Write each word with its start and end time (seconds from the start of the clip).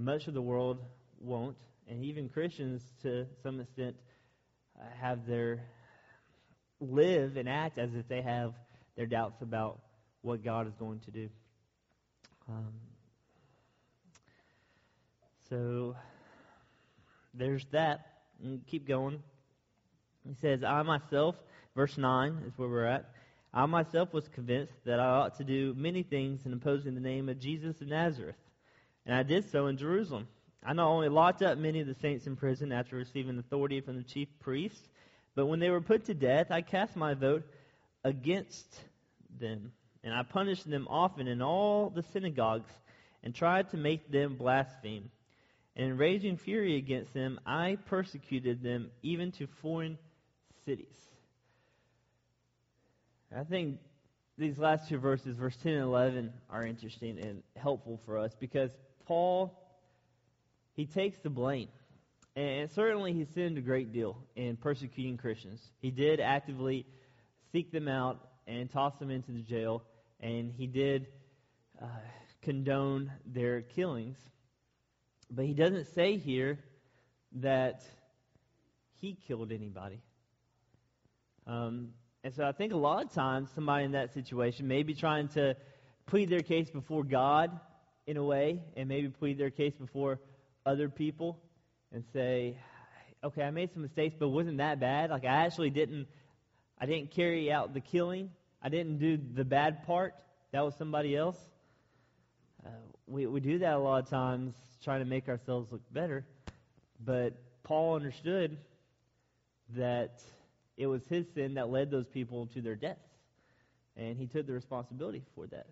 much 0.00 0.26
of 0.26 0.34
the 0.34 0.42
world 0.42 0.78
won't, 1.20 1.56
and 1.88 2.04
even 2.04 2.28
Christians, 2.28 2.82
to 3.02 3.26
some 3.42 3.60
extent, 3.60 3.96
uh, 4.78 4.84
have 5.00 5.26
their 5.26 5.62
live 6.80 7.36
and 7.36 7.48
act 7.48 7.78
as 7.78 7.94
if 7.94 8.08
they 8.08 8.22
have 8.22 8.54
their 8.96 9.06
doubts 9.06 9.42
about 9.42 9.80
what 10.22 10.42
God 10.42 10.66
is 10.66 10.74
going 10.78 11.00
to 11.00 11.10
do. 11.10 11.28
Um, 12.48 12.72
so 15.48 15.96
there's 17.34 17.66
that. 17.72 18.06
Keep 18.66 18.88
going. 18.88 19.22
He 20.26 20.34
says, 20.40 20.62
I 20.64 20.82
myself, 20.82 21.36
verse 21.76 21.98
9 21.98 22.44
is 22.46 22.52
where 22.56 22.68
we're 22.68 22.84
at. 22.84 23.10
I 23.52 23.66
myself 23.66 24.12
was 24.12 24.28
convinced 24.28 24.72
that 24.84 25.00
I 25.00 25.06
ought 25.06 25.36
to 25.38 25.44
do 25.44 25.74
many 25.76 26.02
things 26.02 26.46
in 26.46 26.52
opposing 26.52 26.94
the 26.94 27.00
name 27.00 27.28
of 27.28 27.38
Jesus 27.38 27.80
of 27.80 27.88
Nazareth. 27.88 28.36
And 29.10 29.18
I 29.18 29.24
did 29.24 29.50
so 29.50 29.66
in 29.66 29.76
Jerusalem. 29.76 30.28
I 30.64 30.72
not 30.72 30.86
only 30.86 31.08
locked 31.08 31.42
up 31.42 31.58
many 31.58 31.80
of 31.80 31.88
the 31.88 31.96
saints 31.96 32.28
in 32.28 32.36
prison 32.36 32.70
after 32.70 32.94
receiving 32.94 33.36
authority 33.40 33.80
from 33.80 33.96
the 33.96 34.04
chief 34.04 34.28
priests, 34.38 34.88
but 35.34 35.46
when 35.46 35.58
they 35.58 35.68
were 35.68 35.80
put 35.80 36.04
to 36.04 36.14
death, 36.14 36.52
I 36.52 36.62
cast 36.62 36.94
my 36.94 37.14
vote 37.14 37.42
against 38.04 38.72
them. 39.40 39.72
And 40.04 40.14
I 40.14 40.22
punished 40.22 40.70
them 40.70 40.86
often 40.88 41.26
in 41.26 41.42
all 41.42 41.90
the 41.90 42.04
synagogues 42.12 42.70
and 43.24 43.34
tried 43.34 43.70
to 43.70 43.76
make 43.76 44.12
them 44.12 44.36
blaspheme. 44.36 45.10
And 45.74 45.86
in 45.86 45.98
raging 45.98 46.36
fury 46.36 46.76
against 46.76 47.12
them, 47.12 47.40
I 47.44 47.78
persecuted 47.86 48.62
them 48.62 48.92
even 49.02 49.32
to 49.32 49.48
foreign 49.60 49.98
cities. 50.64 50.86
I 53.36 53.42
think 53.42 53.80
these 54.38 54.56
last 54.56 54.88
two 54.88 54.98
verses, 54.98 55.36
verse 55.36 55.56
10 55.64 55.72
and 55.72 55.82
11, 55.82 56.32
are 56.48 56.64
interesting 56.64 57.18
and 57.18 57.42
helpful 57.56 58.00
for 58.06 58.16
us 58.16 58.36
because 58.38 58.70
Paul, 59.10 59.52
he 60.74 60.86
takes 60.86 61.18
the 61.18 61.30
blame. 61.30 61.66
And 62.36 62.70
certainly 62.70 63.12
he 63.12 63.24
sinned 63.24 63.58
a 63.58 63.60
great 63.60 63.92
deal 63.92 64.16
in 64.36 64.56
persecuting 64.56 65.16
Christians. 65.16 65.60
He 65.80 65.90
did 65.90 66.20
actively 66.20 66.86
seek 67.50 67.72
them 67.72 67.88
out 67.88 68.20
and 68.46 68.70
toss 68.70 68.94
them 69.00 69.10
into 69.10 69.32
the 69.32 69.40
jail, 69.40 69.82
and 70.20 70.52
he 70.56 70.68
did 70.68 71.08
uh, 71.82 71.86
condone 72.42 73.10
their 73.26 73.62
killings. 73.62 74.16
But 75.28 75.44
he 75.44 75.54
doesn't 75.54 75.92
say 75.92 76.16
here 76.16 76.60
that 77.32 77.82
he 79.00 79.18
killed 79.26 79.50
anybody. 79.50 79.98
Um, 81.48 81.94
and 82.22 82.32
so 82.32 82.46
I 82.46 82.52
think 82.52 82.72
a 82.72 82.76
lot 82.76 83.06
of 83.06 83.12
times 83.12 83.50
somebody 83.56 83.86
in 83.86 83.90
that 83.90 84.14
situation 84.14 84.68
may 84.68 84.84
be 84.84 84.94
trying 84.94 85.26
to 85.30 85.56
plead 86.06 86.28
their 86.28 86.42
case 86.42 86.70
before 86.70 87.02
God 87.02 87.58
in 88.10 88.16
a 88.16 88.24
way, 88.24 88.60
and 88.76 88.88
maybe 88.88 89.08
plead 89.08 89.38
their 89.38 89.50
case 89.50 89.72
before 89.78 90.18
other 90.66 90.88
people 90.88 91.38
and 91.92 92.02
say, 92.12 92.56
okay, 93.22 93.42
I 93.42 93.50
made 93.50 93.72
some 93.72 93.82
mistakes, 93.82 94.16
but 94.18 94.28
wasn't 94.28 94.58
that 94.58 94.80
bad? 94.80 95.10
Like 95.10 95.24
I 95.24 95.44
actually 95.46 95.70
didn't, 95.70 96.08
I 96.80 96.86
didn't 96.86 97.12
carry 97.12 97.52
out 97.52 97.72
the 97.72 97.80
killing. 97.80 98.30
I 98.60 98.68
didn't 98.68 98.98
do 98.98 99.16
the 99.16 99.44
bad 99.44 99.86
part. 99.86 100.14
That 100.52 100.64
was 100.64 100.74
somebody 100.74 101.16
else. 101.16 101.38
Uh, 102.66 102.70
we 103.06 103.26
we 103.26 103.40
do 103.40 103.58
that 103.60 103.74
a 103.74 103.78
lot 103.78 104.02
of 104.02 104.10
times, 104.10 104.54
trying 104.82 105.00
to 105.00 105.06
make 105.06 105.28
ourselves 105.28 105.70
look 105.70 105.82
better. 105.92 106.26
But 107.04 107.34
Paul 107.62 107.94
understood 107.94 108.58
that 109.76 110.20
it 110.76 110.86
was 110.86 111.02
his 111.08 111.26
sin 111.34 111.54
that 111.54 111.70
led 111.70 111.90
those 111.90 112.06
people 112.06 112.48
to 112.54 112.60
their 112.60 112.74
deaths. 112.74 112.98
And 113.96 114.16
he 114.16 114.26
took 114.26 114.46
the 114.46 114.52
responsibility 114.52 115.22
for 115.34 115.46
that. 115.46 115.66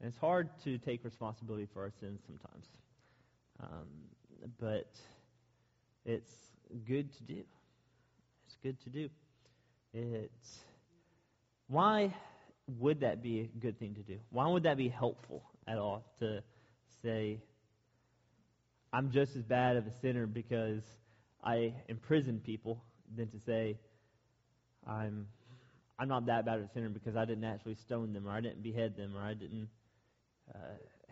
And 0.00 0.08
it's 0.08 0.18
hard 0.18 0.48
to 0.64 0.78
take 0.78 1.04
responsibility 1.04 1.68
for 1.72 1.82
our 1.82 1.92
sins 2.00 2.20
sometimes. 2.26 2.66
Um, 3.62 3.86
but 4.58 4.90
it's 6.06 6.32
good 6.86 7.12
to 7.18 7.22
do. 7.24 7.42
It's 8.46 8.56
good 8.62 8.80
to 8.84 8.90
do. 8.90 9.08
It's 9.92 10.60
why 11.68 12.14
would 12.78 13.00
that 13.00 13.22
be 13.22 13.40
a 13.40 13.58
good 13.60 13.78
thing 13.78 13.94
to 13.94 14.00
do? 14.00 14.18
Why 14.30 14.48
would 14.48 14.62
that 14.62 14.76
be 14.76 14.88
helpful 14.88 15.42
at 15.66 15.76
all 15.76 16.04
to 16.20 16.42
say 17.02 17.38
I'm 18.92 19.10
just 19.10 19.36
as 19.36 19.42
bad 19.42 19.76
of 19.76 19.86
a 19.86 19.92
sinner 20.00 20.26
because 20.26 20.82
I 21.44 21.74
imprison 21.88 22.40
people 22.44 22.82
than 23.16 23.28
to 23.28 23.38
say 23.46 23.78
I'm 24.86 25.26
I'm 25.98 26.08
not 26.08 26.26
that 26.26 26.46
bad 26.46 26.58
of 26.58 26.64
a 26.64 26.68
sinner 26.72 26.88
because 26.88 27.14
I 27.14 27.24
didn't 27.24 27.44
actually 27.44 27.74
stone 27.74 28.12
them 28.12 28.26
or 28.26 28.30
I 28.30 28.40
didn't 28.40 28.62
behead 28.62 28.96
them 28.96 29.14
or 29.16 29.20
I 29.20 29.34
didn't 29.34 29.68
uh, 30.54 30.58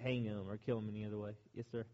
hang 0.03 0.25
them 0.25 0.49
or 0.49 0.57
kill 0.59 0.81
them 0.81 0.89
any 0.91 1.05
other 1.05 1.19
way. 1.19 1.33
Yes, 1.55 1.67
sir. 1.73 1.85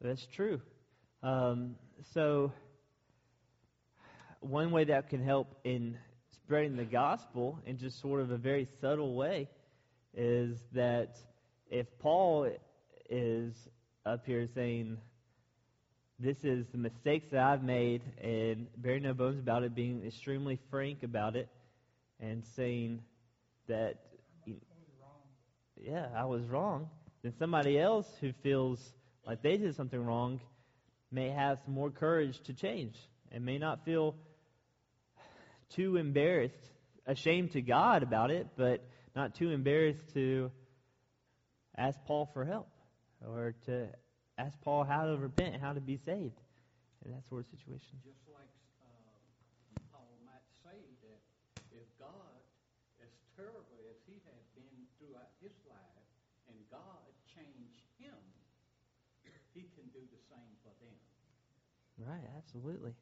That's 0.00 0.26
true. 0.26 0.60
Um, 1.22 1.76
so, 2.14 2.52
one 4.42 4.72
way 4.72 4.84
that 4.84 5.08
can 5.08 5.22
help 5.22 5.54
in 5.64 5.96
spreading 6.32 6.76
the 6.76 6.84
gospel 6.84 7.58
in 7.66 7.78
just 7.78 8.00
sort 8.00 8.20
of 8.20 8.30
a 8.30 8.36
very 8.36 8.66
subtle 8.80 9.14
way 9.14 9.48
is 10.14 10.58
that 10.72 11.16
if 11.70 11.86
Paul 12.00 12.50
is 13.08 13.54
up 14.04 14.26
here 14.26 14.46
saying, 14.54 14.98
This 16.18 16.36
is 16.44 16.66
the 16.72 16.78
mistakes 16.78 17.26
that 17.30 17.40
I've 17.40 17.62
made, 17.62 18.02
and 18.20 18.66
bearing 18.76 19.04
no 19.04 19.14
bones 19.14 19.38
about 19.38 19.62
it, 19.62 19.74
being 19.74 20.04
extremely 20.06 20.58
frank 20.70 21.02
about 21.02 21.36
it, 21.36 21.48
and 22.20 22.42
saying 22.56 23.00
that, 23.68 23.96
yeah, 25.80 26.08
I 26.14 26.24
was 26.24 26.42
wrong, 26.44 26.90
then 27.22 27.32
somebody 27.38 27.78
else 27.78 28.06
who 28.20 28.32
feels 28.42 28.80
like 29.26 29.42
they 29.42 29.56
did 29.56 29.74
something 29.76 30.04
wrong, 30.04 30.40
may 31.10 31.28
have 31.28 31.58
more 31.68 31.90
courage 31.90 32.40
to 32.44 32.52
change 32.52 32.96
and 33.30 33.44
may 33.44 33.58
not 33.58 33.84
feel 33.84 34.14
too 35.74 35.96
embarrassed, 35.96 36.70
ashamed 37.06 37.52
to 37.52 37.62
God 37.62 38.02
about 38.02 38.30
it, 38.30 38.46
but 38.56 38.84
not 39.14 39.34
too 39.34 39.50
embarrassed 39.50 40.14
to 40.14 40.50
ask 41.76 41.98
Paul 42.06 42.30
for 42.32 42.44
help 42.44 42.68
or 43.26 43.54
to 43.66 43.88
ask 44.38 44.60
Paul 44.62 44.84
how 44.84 45.06
to 45.06 45.16
repent, 45.16 45.60
how 45.60 45.72
to 45.72 45.80
be 45.80 45.96
saved 45.96 46.40
in 47.04 47.12
that 47.12 47.26
sort 47.28 47.44
of 47.44 47.50
situation. 47.50 47.98
Just 48.04 48.24
like 48.32 48.52
uh, 48.80 49.80
Paul 49.92 50.08
might 50.24 50.46
say 50.62 50.78
that 51.02 51.20
if 51.72 51.86
God, 51.98 52.40
as 53.02 53.10
terrible 53.36 53.80
as 53.90 53.96
he 54.06 54.20
had 54.24 54.42
been 54.54 54.78
throughout 54.98 55.32
his 55.42 55.52
life, 55.68 56.06
and 56.48 56.56
God 56.70 57.00
changed 57.34 57.84
him 57.98 58.16
he 59.54 59.68
can 59.76 59.84
do 59.92 60.00
the 60.00 60.20
same 60.32 60.52
for 60.64 60.72
them. 60.80 60.96
Right, 62.00 62.24
absolutely. 62.36 62.92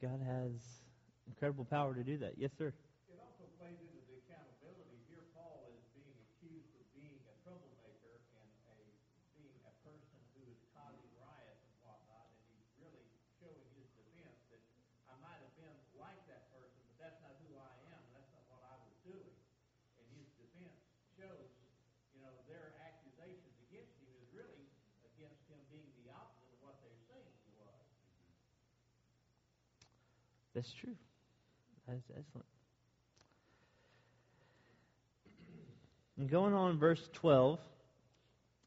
God 0.00 0.22
has 0.22 0.83
incredible 1.28 1.64
power 1.64 1.94
to 1.94 2.04
do 2.04 2.16
that. 2.18 2.34
Yes, 2.36 2.52
sir. 2.56 2.72
It 3.10 3.18
also 3.20 3.44
plays 3.60 3.78
into 3.80 4.00
the 4.08 4.16
accountability. 4.24 4.96
Here, 5.08 5.24
Paul 5.32 5.68
is 5.72 5.84
being 5.96 6.16
accused 6.28 6.72
of 6.76 6.84
being 6.96 7.20
a 7.24 7.34
troublemaker 7.44 8.20
and 8.40 8.48
a 8.68 8.76
being 9.36 9.58
a 9.64 9.74
person 9.84 10.20
who 10.36 10.42
is 10.52 10.60
causing 10.76 11.08
riots 11.20 11.64
and 11.64 11.76
whatnot, 11.84 12.28
and 12.28 12.44
he's 12.52 12.68
really 12.80 13.04
showing 13.40 13.64
his 13.76 13.88
defense 13.96 14.38
that 14.52 14.62
I 15.08 15.16
might 15.24 15.40
have 15.40 15.54
been 15.56 15.76
like 15.96 16.20
that 16.28 16.48
person, 16.52 16.80
but 16.88 16.96
that's 17.00 17.20
not 17.24 17.34
who 17.44 17.56
I 17.56 17.72
am. 17.92 18.02
That's 18.12 18.30
not 18.32 18.44
what 18.52 18.62
I 18.64 18.76
was 18.84 18.96
doing. 19.04 19.34
And 20.00 20.06
his 20.16 20.28
defense 20.36 20.76
shows, 21.16 21.50
you 22.12 22.20
know, 22.20 22.32
their 22.48 22.76
accusations 22.84 23.56
against 23.68 23.96
him 24.00 24.12
is 24.20 24.28
really 24.32 24.64
against 25.16 25.44
him 25.48 25.60
being 25.72 25.88
the 26.04 26.12
opposite 26.12 26.50
of 26.52 26.60
what 26.60 26.76
they're 26.84 27.02
saying 27.08 27.32
he 27.48 27.52
was. 27.60 27.84
That's 30.54 30.72
true. 30.72 30.94
That's 31.86 32.10
excellent. 32.10 32.46
And 36.16 36.30
going 36.30 36.54
on 36.54 36.78
verse 36.78 37.08
12, 37.14 37.58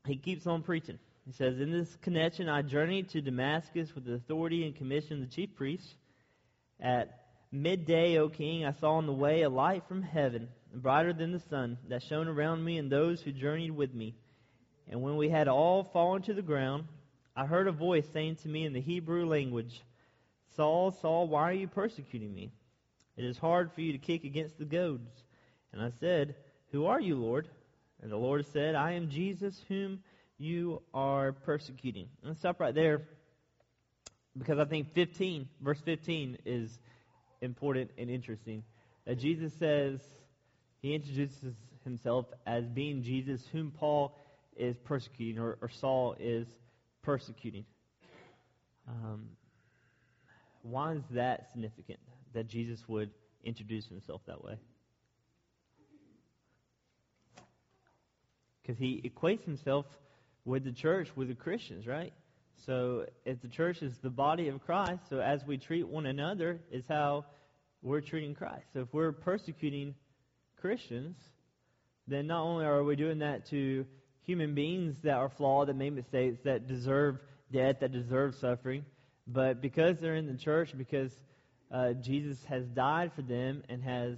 he 0.05 0.17
keeps 0.17 0.45
on 0.45 0.63
preaching. 0.63 0.99
He 1.25 1.31
says, 1.33 1.59
In 1.59 1.71
this 1.71 1.95
connection, 2.01 2.49
I 2.49 2.61
journeyed 2.61 3.09
to 3.09 3.21
Damascus 3.21 3.93
with 3.95 4.05
the 4.05 4.13
authority 4.13 4.65
and 4.65 4.75
commission 4.75 5.21
of 5.21 5.29
the 5.29 5.35
chief 5.35 5.55
priests. 5.55 5.95
At 6.79 7.25
midday, 7.51 8.17
O 8.17 8.29
king, 8.29 8.65
I 8.65 8.71
saw 8.71 8.93
on 8.93 9.07
the 9.07 9.13
way 9.13 9.41
a 9.41 9.49
light 9.49 9.83
from 9.87 10.01
heaven, 10.01 10.49
brighter 10.73 11.13
than 11.13 11.31
the 11.31 11.39
sun, 11.39 11.77
that 11.89 12.03
shone 12.03 12.27
around 12.27 12.63
me 12.63 12.77
and 12.77 12.91
those 12.91 13.21
who 13.21 13.31
journeyed 13.31 13.71
with 13.71 13.93
me. 13.93 14.15
And 14.89 15.01
when 15.01 15.17
we 15.17 15.29
had 15.29 15.47
all 15.47 15.83
fallen 15.83 16.21
to 16.23 16.33
the 16.33 16.41
ground, 16.41 16.85
I 17.35 17.45
heard 17.45 17.67
a 17.67 17.71
voice 17.71 18.05
saying 18.13 18.37
to 18.37 18.47
me 18.47 18.65
in 18.65 18.73
the 18.73 18.81
Hebrew 18.81 19.25
language, 19.25 19.81
Saul, 20.55 20.91
Saul, 20.91 21.27
why 21.27 21.43
are 21.43 21.53
you 21.53 21.67
persecuting 21.67 22.33
me? 22.33 22.51
It 23.17 23.25
is 23.25 23.37
hard 23.37 23.73
for 23.73 23.81
you 23.81 23.91
to 23.93 23.97
kick 23.97 24.23
against 24.23 24.57
the 24.57 24.65
goads. 24.65 25.09
And 25.73 25.81
I 25.81 25.91
said, 25.99 26.35
Who 26.71 26.85
are 26.85 27.01
you, 27.01 27.15
Lord? 27.15 27.47
And 28.01 28.11
the 28.11 28.17
Lord 28.17 28.45
said, 28.53 28.75
I 28.75 28.93
am 28.93 29.09
Jesus 29.09 29.59
whom 29.67 29.99
you 30.37 30.83
are 30.93 31.31
persecuting. 31.31 32.09
And 32.23 32.37
stop 32.37 32.59
right 32.59 32.73
there 32.73 33.01
because 34.37 34.59
I 34.59 34.65
think 34.65 34.93
15, 34.93 35.49
verse 35.61 35.81
15, 35.81 36.37
is 36.45 36.79
important 37.41 37.89
and 37.97 38.09
interesting. 38.09 38.63
That 39.05 39.15
Jesus 39.15 39.51
says, 39.53 39.99
he 40.81 40.93
introduces 40.93 41.55
himself 41.83 42.27
as 42.45 42.65
being 42.65 43.01
Jesus 43.01 43.41
whom 43.51 43.71
Paul 43.71 44.15
is 44.55 44.77
persecuting, 44.77 45.41
or, 45.41 45.57
or 45.61 45.69
Saul 45.69 46.15
is 46.19 46.47
persecuting. 47.01 47.65
Um, 48.87 49.29
why 50.61 50.93
is 50.93 51.03
that 51.11 51.49
significant 51.51 51.99
that 52.33 52.47
Jesus 52.47 52.79
would 52.87 53.09
introduce 53.43 53.87
himself 53.87 54.21
that 54.27 54.43
way? 54.43 54.57
Because 58.61 58.77
he 58.77 59.01
equates 59.09 59.43
himself 59.45 59.85
with 60.45 60.63
the 60.63 60.71
church, 60.71 61.09
with 61.15 61.29
the 61.29 61.35
Christians, 61.35 61.87
right? 61.87 62.13
So 62.65 63.05
if 63.25 63.41
the 63.41 63.47
church 63.47 63.81
is 63.81 63.93
the 64.01 64.09
body 64.09 64.49
of 64.49 64.61
Christ, 64.65 65.01
so 65.09 65.19
as 65.19 65.45
we 65.45 65.57
treat 65.57 65.87
one 65.87 66.05
another 66.05 66.59
is 66.71 66.83
how 66.89 67.25
we're 67.81 68.01
treating 68.01 68.33
Christ. 68.33 68.65
So 68.73 68.81
if 68.81 68.93
we're 68.93 69.11
persecuting 69.11 69.95
Christians, 70.59 71.15
then 72.07 72.27
not 72.27 72.43
only 72.43 72.65
are 72.65 72.83
we 72.83 72.95
doing 72.95 73.19
that 73.19 73.47
to 73.49 73.85
human 74.23 74.55
beings 74.55 74.95
that 75.03 75.13
are 75.13 75.29
flawed, 75.29 75.69
that 75.69 75.75
make 75.75 75.93
mistakes, 75.93 76.39
that 76.43 76.67
deserve 76.67 77.19
death, 77.51 77.77
that 77.79 77.91
deserve 77.91 78.35
suffering, 78.35 78.83
but 79.27 79.61
because 79.61 79.97
they're 79.99 80.15
in 80.15 80.27
the 80.27 80.37
church, 80.37 80.73
because 80.77 81.11
uh, 81.71 81.93
Jesus 81.93 82.37
has 82.45 82.65
died 82.65 83.11
for 83.15 83.21
them 83.21 83.63
and 83.69 83.83
has 83.83 84.17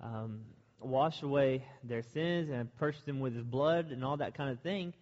um, 0.00 0.40
washed 0.80 1.22
away 1.22 1.64
their 1.82 2.02
sins 2.02 2.50
and 2.50 2.74
purchased 2.76 3.06
them 3.06 3.20
with 3.20 3.34
his 3.34 3.44
blood 3.44 3.90
and 3.90 4.04
all 4.04 4.16
that 4.18 4.34
kind 4.34 4.50
of 4.50 4.60
thing, 4.60 4.92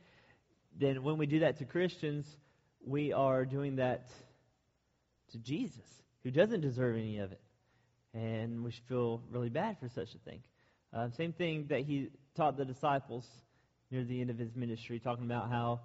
then 0.78 1.02
when 1.02 1.18
we 1.18 1.26
do 1.26 1.40
that 1.40 1.58
to 1.58 1.64
Christians, 1.64 2.26
we 2.84 3.12
are 3.12 3.44
doing 3.44 3.76
that 3.76 4.08
to 5.32 5.38
Jesus, 5.38 5.84
who 6.22 6.30
doesn't 6.30 6.60
deserve 6.60 6.96
any 6.96 7.18
of 7.18 7.32
it. 7.32 7.40
And 8.14 8.64
we 8.64 8.70
should 8.72 8.84
feel 8.84 9.22
really 9.30 9.48
bad 9.48 9.78
for 9.80 9.88
such 9.88 10.14
a 10.14 10.18
thing. 10.18 10.40
Uh, 10.92 11.08
same 11.16 11.32
thing 11.32 11.66
that 11.70 11.80
he 11.80 12.08
taught 12.36 12.56
the 12.56 12.64
disciples 12.64 13.26
near 13.90 14.04
the 14.04 14.20
end 14.20 14.30
of 14.30 14.38
his 14.38 14.54
ministry, 14.54 14.98
talking 14.98 15.24
about 15.24 15.50
how 15.50 15.80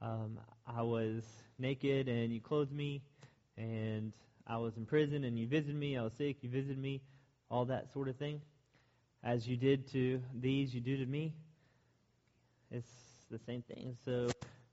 um, 0.00 0.38
I 0.66 0.82
was 0.82 1.24
naked 1.58 2.08
and 2.08 2.32
you 2.32 2.40
clothed 2.40 2.72
me, 2.72 3.02
and 3.56 4.12
I 4.46 4.58
was 4.58 4.76
in 4.76 4.86
prison 4.86 5.24
and 5.24 5.38
you 5.38 5.46
visited 5.46 5.74
me, 5.74 5.96
I 5.96 6.02
was 6.02 6.12
sick, 6.12 6.36
you 6.42 6.48
visited 6.48 6.78
me, 6.78 7.02
all 7.50 7.64
that 7.66 7.92
sort 7.92 8.08
of 8.08 8.16
thing. 8.16 8.40
As 9.24 9.46
you 9.48 9.56
did 9.56 9.90
to 9.92 10.22
these, 10.34 10.72
you 10.72 10.80
do 10.80 10.96
to 10.98 11.06
me. 11.06 11.34
It's 12.70 12.86
the 13.30 13.38
same 13.38 13.62
thing. 13.62 13.96
So 14.04 14.28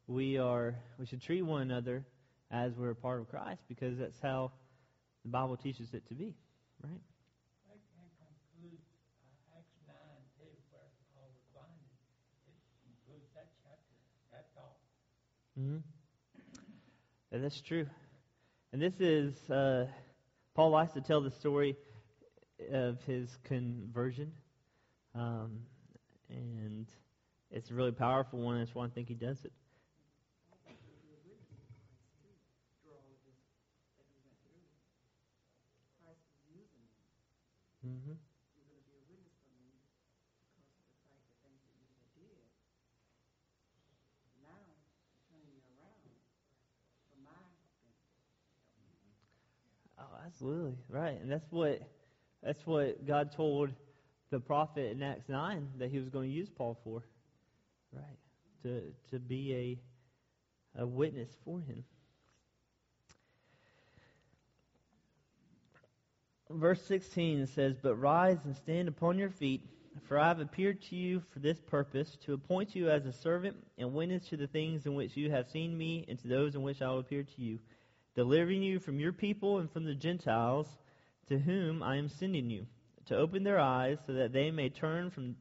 we 0.08 0.38
are 0.38 0.76
we 1.00 1.06
should 1.06 1.22
treat 1.22 1.42
one 1.42 1.62
another 1.62 2.06
as 2.52 2.74
we're 2.78 2.92
a 2.92 2.96
part 2.96 3.20
of 3.20 3.30
Christ 3.30 3.62
because 3.68 3.98
that's 3.98 4.20
how 4.22 4.52
the 5.24 5.30
Bible 5.30 5.58
teaches 5.58 5.94
it 5.94 6.08
to 6.10 6.14
be, 6.14 6.36
right? 6.84 7.02
That, 7.68 7.80
that 7.98 8.12
concludes 8.22 8.84
uh, 9.26 9.58
Acts 9.58 9.74
9 9.88 9.96
too, 10.38 10.54
where 10.70 10.86
Paul 11.16 11.34
was 11.34 11.42
blinded. 11.50 11.90
It 12.46 12.62
concludes 12.86 13.26
that 13.34 13.50
chapter. 13.64 13.96
That's 14.32 14.54
all. 14.58 14.78
Mm-hmm. 15.58 15.82
That's 17.42 17.62
true. 17.62 17.88
And 18.74 18.82
this 18.82 19.00
is, 19.00 19.50
uh, 19.50 19.88
Paul 20.56 20.72
likes 20.72 20.94
to 20.94 21.02
tell 21.02 21.22
the 21.22 21.32
story 21.32 21.78
of 22.72 23.02
his 23.04 23.38
conversion. 23.44 24.32
Um, 25.16 25.60
and 26.30 26.88
it's 27.52 27.72
a 27.72 27.76
really 27.76 27.92
powerful 27.92 28.40
one. 28.40 28.60
That's 28.60 28.76
why 28.76 28.86
I 28.86 28.90
think 28.90 29.10
he 29.10 29.16
does 29.16 29.46
it. 29.46 29.54
Mm-hmm. 37.86 38.14
Oh, 49.98 50.23
absolutely 50.34 50.76
right, 50.90 51.20
and 51.22 51.32
that's 51.32 51.52
what 51.52 51.82
that's 52.42 52.66
what 52.66 53.06
God 53.06 53.32
told 53.32 53.70
the 54.32 54.40
prophet 54.40 54.92
in 54.92 55.04
Acts 55.04 55.30
nine 55.30 55.70
that 55.78 55.92
He 55.92 56.00
was 56.00 56.10
going 56.10 56.30
to 56.30 56.36
use 56.36 56.50
Paul 56.50 56.78
for, 56.84 57.04
right? 57.94 58.18
To 58.64 58.82
to 59.12 59.20
be 59.20 59.80
a 60.76 60.82
a 60.82 60.86
witness 60.88 61.30
for 61.46 61.60
Him. 61.60 61.84
Verse 66.50 66.82
16 66.84 67.48
says, 67.48 67.78
But 67.82 67.96
rise 67.96 68.38
and 68.46 68.56
stand 68.56 68.88
upon 68.88 69.18
your 69.18 69.32
feet, 69.32 69.62
for 70.08 70.20
I 70.20 70.28
have 70.28 70.40
appeared 70.40 70.82
to 70.84 70.96
you 70.96 71.24
for 71.32 71.40
this 71.40 71.60
purpose, 71.60 72.18
to 72.26 72.34
appoint 72.34 72.76
you 72.76 72.90
as 72.92 73.06
a 73.06 73.14
servant 73.14 73.56
and 73.78 73.94
witness 73.94 74.28
to 74.30 74.38
the 74.38 74.46
things 74.46 74.86
in 74.86 74.94
which 74.94 75.18
you 75.18 75.32
have 75.32 75.50
seen 75.50 75.76
me, 75.76 76.06
and 76.08 76.20
to 76.20 76.28
those 76.28 76.54
in 76.54 76.62
which 76.62 76.82
I 76.82 76.90
will 76.90 77.00
appear 77.00 77.24
to 77.24 77.42
you, 77.42 77.58
delivering 78.16 78.62
you 78.62 78.80
from 78.80 79.00
your 79.00 79.14
people 79.14 79.60
and 79.60 79.72
from 79.72 79.86
the 79.86 79.96
Gentiles, 79.96 80.68
to 81.30 81.40
whom 81.40 81.82
I 81.82 81.98
am 81.98 82.10
sending 82.10 82.50
you, 82.50 82.68
to 83.06 83.18
open 83.18 83.44
their 83.44 83.60
eyes, 83.60 84.00
so 84.06 84.14
that 84.14 84.34
they 84.34 84.52
may 84.52 84.70
turn 84.70 85.10
from 85.10 85.36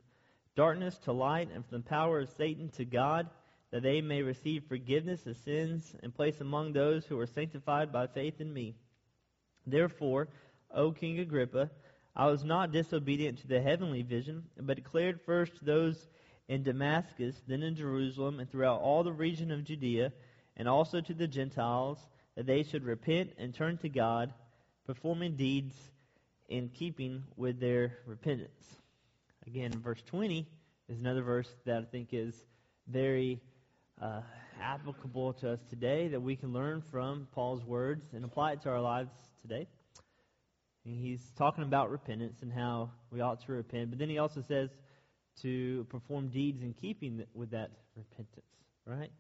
darkness 0.54 0.98
to 1.04 1.12
light, 1.12 1.50
and 1.52 1.64
from 1.66 1.78
the 1.78 1.88
power 1.88 2.20
of 2.20 2.30
Satan 2.30 2.68
to 2.70 2.84
God, 2.84 3.28
that 3.70 3.82
they 3.82 4.00
may 4.00 4.22
receive 4.22 4.64
forgiveness 4.64 5.26
of 5.26 5.36
sins, 5.38 5.94
and 6.02 6.14
place 6.14 6.40
among 6.40 6.72
those 6.72 7.06
who 7.06 7.18
are 7.18 7.26
sanctified 7.26 7.92
by 7.92 8.06
faith 8.06 8.40
in 8.40 8.52
me. 8.52 8.74
Therefore, 9.66 10.28
O 10.74 10.92
King 10.92 11.18
Agrippa, 11.20 11.70
I 12.14 12.26
was 12.26 12.44
not 12.44 12.72
disobedient 12.72 13.38
to 13.38 13.48
the 13.48 13.62
heavenly 13.62 14.02
vision, 14.02 14.44
but 14.60 14.76
declared 14.76 15.20
first 15.22 15.56
to 15.56 15.64
those 15.64 16.08
in 16.48 16.62
Damascus, 16.62 17.40
then 17.46 17.62
in 17.62 17.76
Jerusalem, 17.76 18.40
and 18.40 18.50
throughout 18.50 18.80
all 18.80 19.02
the 19.02 19.12
region 19.12 19.50
of 19.50 19.64
Judea, 19.64 20.12
and 20.56 20.68
also 20.68 21.00
to 21.00 21.14
the 21.14 21.26
Gentiles, 21.26 21.98
that 22.36 22.46
they 22.46 22.62
should 22.62 22.84
repent 22.84 23.32
and 23.38 23.54
turn 23.54 23.78
to 23.78 23.88
God, 23.88 24.32
performing 24.86 25.36
deeds 25.36 25.74
in 26.48 26.68
keeping 26.68 27.22
with 27.36 27.60
their 27.60 27.98
repentance. 28.06 28.76
Again, 29.46 29.72
verse 29.72 30.02
20 30.06 30.46
is 30.88 31.00
another 31.00 31.22
verse 31.22 31.48
that 31.64 31.82
I 31.82 31.84
think 31.84 32.08
is 32.12 32.34
very 32.88 33.40
uh, 34.00 34.20
applicable 34.60 35.34
to 35.34 35.52
us 35.52 35.60
today, 35.70 36.08
that 36.08 36.20
we 36.20 36.36
can 36.36 36.52
learn 36.52 36.82
from 36.90 37.28
Paul's 37.32 37.64
words 37.64 38.04
and 38.12 38.24
apply 38.24 38.52
it 38.52 38.62
to 38.62 38.70
our 38.70 38.80
lives 38.80 39.10
today. 39.40 39.66
And 40.84 40.96
he's 40.96 41.22
talking 41.38 41.64
about 41.64 41.90
repentance 41.90 42.42
and 42.42 42.52
how 42.52 42.90
we 43.10 43.20
ought 43.20 43.44
to 43.46 43.52
repent. 43.52 43.90
But 43.90 43.98
then 43.98 44.08
he 44.08 44.18
also 44.18 44.42
says 44.46 44.70
to 45.42 45.86
perform 45.88 46.28
deeds 46.28 46.62
in 46.62 46.74
keeping 46.74 47.24
with 47.34 47.50
that 47.50 47.70
repentance, 47.96 48.46
right? 48.86 49.10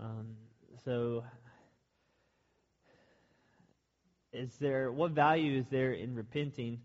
Um, 0.00 0.36
so, 0.84 1.24
is 4.32 4.56
there 4.60 4.90
what 4.90 5.12
value 5.12 5.58
is 5.58 5.66
there 5.70 5.92
in 5.92 6.14
repenting 6.14 6.80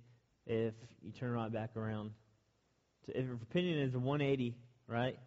if 0.46 0.74
you 1.02 1.12
turn 1.12 1.32
right 1.32 1.52
back 1.52 1.76
around? 1.76 2.12
So 3.06 3.14
if 3.16 3.26
repenting 3.30 3.76
is 3.76 3.96
a 3.96 4.00
180, 4.00 4.54
right, 4.88 5.18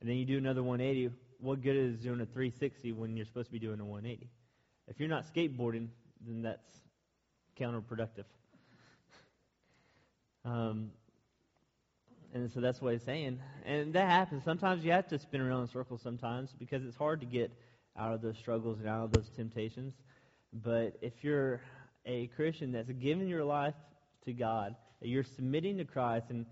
and 0.00 0.08
then 0.08 0.16
you 0.16 0.26
do 0.26 0.36
another 0.36 0.62
180, 0.62 1.14
what 1.40 1.62
good 1.62 1.76
is 1.76 1.98
doing 1.98 2.20
a 2.20 2.26
360 2.26 2.92
when 2.92 3.16
you're 3.16 3.26
supposed 3.26 3.46
to 3.46 3.52
be 3.52 3.58
doing 3.58 3.80
a 3.80 3.84
180? 3.84 4.28
If 4.88 5.00
you're 5.00 5.08
not 5.08 5.24
skateboarding, 5.32 5.88
then 6.26 6.42
that's 6.42 6.80
counterproductive. 7.58 8.24
Um, 10.44 10.90
and 12.34 12.50
so 12.52 12.60
that's 12.60 12.82
what 12.82 12.92
he's 12.92 13.02
saying. 13.02 13.38
And 13.64 13.94
that 13.94 14.10
happens. 14.10 14.44
Sometimes 14.44 14.84
you 14.84 14.92
have 14.92 15.08
to 15.08 15.18
spin 15.18 15.40
around 15.40 15.62
in 15.62 15.68
circles 15.68 16.02
sometimes 16.02 16.52
because 16.58 16.84
it's 16.84 16.96
hard 16.96 17.20
to 17.20 17.26
get 17.26 17.50
out 17.96 18.12
of 18.12 18.20
those 18.20 18.36
struggles 18.36 18.80
and 18.80 18.88
out 18.88 19.04
of 19.04 19.12
those 19.12 19.30
temptations. 19.36 19.94
But 20.54 20.96
if 21.02 21.12
you're 21.22 21.60
a 22.06 22.28
Christian 22.28 22.72
that's 22.72 22.90
given 22.90 23.28
your 23.28 23.44
life 23.44 23.74
to 24.24 24.32
God, 24.32 24.76
you're 25.00 25.24
submitting 25.36 25.78
to 25.78 25.84
Christ, 25.84 26.26
and 26.30 26.46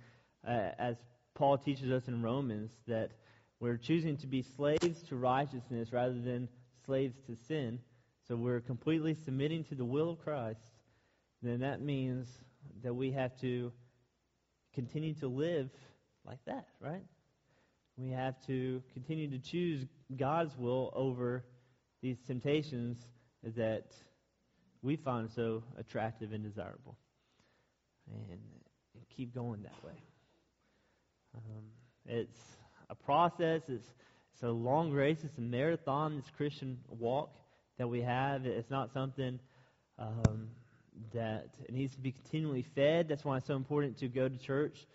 uh, 0.47 0.71
as 0.79 0.97
Paul 1.35 1.57
teaches 1.57 1.91
us 1.91 2.09
in 2.09 2.23
Romans, 2.23 2.71
that 2.89 3.13
we're 3.61 3.77
choosing 3.77 4.17
to 4.19 4.27
be 4.27 4.45
slaves 4.57 5.03
to 5.09 5.17
righteousness 5.17 5.93
rather 5.93 6.21
than 6.21 6.49
slaves 6.85 7.15
to 7.27 7.37
sin. 7.47 7.79
So 8.27 8.37
we're 8.37 8.61
completely 8.61 9.17
submitting 9.25 9.65
to 9.65 9.75
the 9.75 9.85
will 9.85 10.11
of 10.11 10.23
Christ 10.23 10.61
then 11.43 11.61
that 11.61 11.81
means 11.81 12.29
that 12.83 12.95
we 12.95 13.11
have 13.13 13.39
to 13.41 13.73
continue 14.75 15.15
to 15.15 15.27
live 15.27 15.69
like 16.25 16.39
that, 16.47 16.69
right? 16.81 17.03
We 17.97 18.11
have 18.11 18.35
to 18.47 18.83
continue 18.95 19.29
to 19.31 19.39
choose 19.39 19.85
God's 20.17 20.57
will 20.57 20.93
over 20.95 21.45
these 22.01 22.17
temptations 22.27 22.99
that 23.57 23.87
we 24.83 24.97
find 24.97 25.31
so 25.31 25.63
attractive 25.79 26.33
and 26.33 26.43
desirable. 26.43 26.97
And 28.31 28.41
keep 29.17 29.35
going 29.35 29.63
that 29.63 29.85
way. 29.85 29.99
Um, 31.37 31.65
it's 32.07 32.39
a 32.91 32.95
process. 32.95 33.63
It's 33.69 33.89
it's 34.35 34.43
a 34.43 34.49
long 34.49 34.91
race. 34.91 35.19
It's 35.23 35.39
a 35.39 35.43
marathon. 35.43 36.17
This 36.17 36.31
Christian 36.37 36.79
walk 36.89 37.31
that 37.79 37.87
we 37.87 38.01
have. 38.01 38.47
It's 38.47 38.71
not 38.71 38.93
something 38.93 39.39
um, 39.99 40.49
that 41.15 41.49
needs 41.71 41.95
to 41.95 42.01
be 42.01 42.13
continually 42.13 42.65
fed. 42.75 43.09
That's 43.09 43.25
why 43.25 43.37
it's 43.37 43.47
so 43.47 43.55
important 43.55 43.99
to 43.99 44.09
go 44.09 44.29
to 44.29 44.37
church 44.39 44.87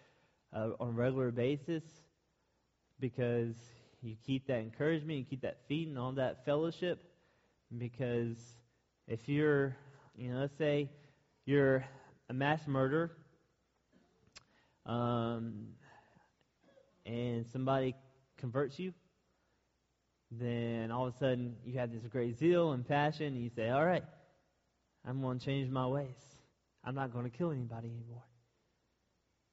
uh, 0.54 0.70
on 0.80 0.90
a 0.90 0.92
regular 0.92 1.32
basis 1.32 1.84
because 3.00 3.56
you 4.02 4.16
keep 4.26 4.48
that 4.48 4.60
encouragement, 4.60 5.20
you 5.20 5.26
keep 5.26 5.42
that 5.42 5.60
feeding, 5.68 5.98
all 5.98 6.12
that 6.14 6.46
fellowship. 6.46 7.04
Because 7.76 8.38
if 9.08 9.28
you're, 9.28 9.76
you 10.16 10.32
know, 10.32 10.40
let's 10.40 10.58
say 10.58 10.90
you're 11.46 11.86
a 12.30 12.34
mass 12.34 12.68
murderer, 12.68 13.12
um, 14.86 15.68
and 17.06 17.46
somebody 17.52 17.96
converts 18.38 18.80
you, 18.80 18.94
then 20.32 20.92
all 20.92 21.08
of 21.08 21.16
a 21.16 21.18
sudden 21.18 21.56
you 21.66 21.78
have 21.80 21.92
this 21.92 22.04
great 22.10 22.38
zeal 22.38 22.72
and 22.72 22.88
passion, 22.88 23.28
and 23.28 23.44
you 23.44 23.50
say, 23.56 23.70
All 23.70 23.86
right, 23.86 24.04
I'm 25.06 25.22
going 25.22 25.40
to 25.40 25.46
change 25.46 25.70
my 25.70 25.88
ways. 25.88 26.08
I'm 26.84 26.96
not 26.96 27.12
going 27.12 27.30
to 27.30 27.38
kill 27.38 27.52
anybody 27.52 27.90
anymore. 27.90 28.24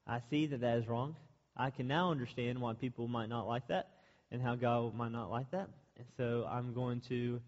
I 0.07 0.19
see 0.29 0.45
that 0.47 0.61
that 0.61 0.77
is 0.77 0.87
wrong. 0.87 1.15
I 1.57 1.69
can 1.69 1.87
now 1.87 2.11
understand 2.11 2.59
why 2.59 2.73
people 2.73 3.07
might 3.07 3.29
not 3.29 3.47
like 3.47 3.67
that 3.69 3.89
and 4.31 4.41
how 4.41 4.55
God 4.55 4.93
might 4.93 5.11
not 5.11 5.31
like 5.31 5.51
that. 5.51 5.69
And 5.97 6.05
so 6.17 6.47
I'm 6.49 6.73
going 6.73 7.01
to 7.09 7.41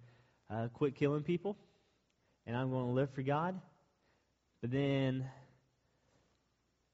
uh, 0.49 0.67
quit 0.73 0.95
killing 0.95 1.23
people 1.23 1.57
and 2.47 2.55
I'm 2.55 2.71
going 2.71 2.85
to 2.85 2.91
live 2.91 3.09
for 3.13 3.21
God. 3.21 3.59
But 4.61 4.71
then 4.71 5.25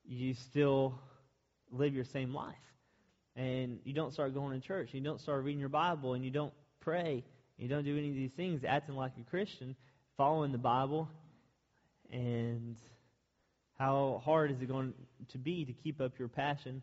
you 0.03 0.33
still 0.33 0.95
live 1.72 1.93
your 1.93 2.05
same 2.05 2.33
life. 2.33 2.55
And 3.36 3.79
you 3.83 3.93
don't 3.93 4.12
start 4.12 4.33
going 4.33 4.60
to 4.60 4.67
church. 4.67 4.89
You 4.91 5.01
don't 5.01 5.22
start 5.22 5.43
reading 5.43 5.60
your 5.60 5.69
Bible 5.69 6.15
and 6.15 6.25
you 6.25 6.31
don't 6.31 6.53
pray. 6.81 7.24
You 7.57 7.67
don't 7.67 7.86
do 7.86 7.98
any 7.98 8.10
of 8.10 8.15
these 8.15 8.31
things 8.31 8.63
acting 8.67 8.95
like 8.95 9.13
a 9.19 9.29
Christian, 9.29 9.75
following 10.17 10.51
the 10.51 10.57
Bible. 10.57 11.07
And 12.12 12.75
how 13.77 14.22
hard 14.25 14.51
is 14.51 14.62
it 14.62 14.67
going 14.67 14.93
to 15.31 15.38
be 15.38 15.65
to 15.65 15.74
keep 15.74 16.01
up 16.01 16.17
your 16.19 16.27
passion 16.27 16.81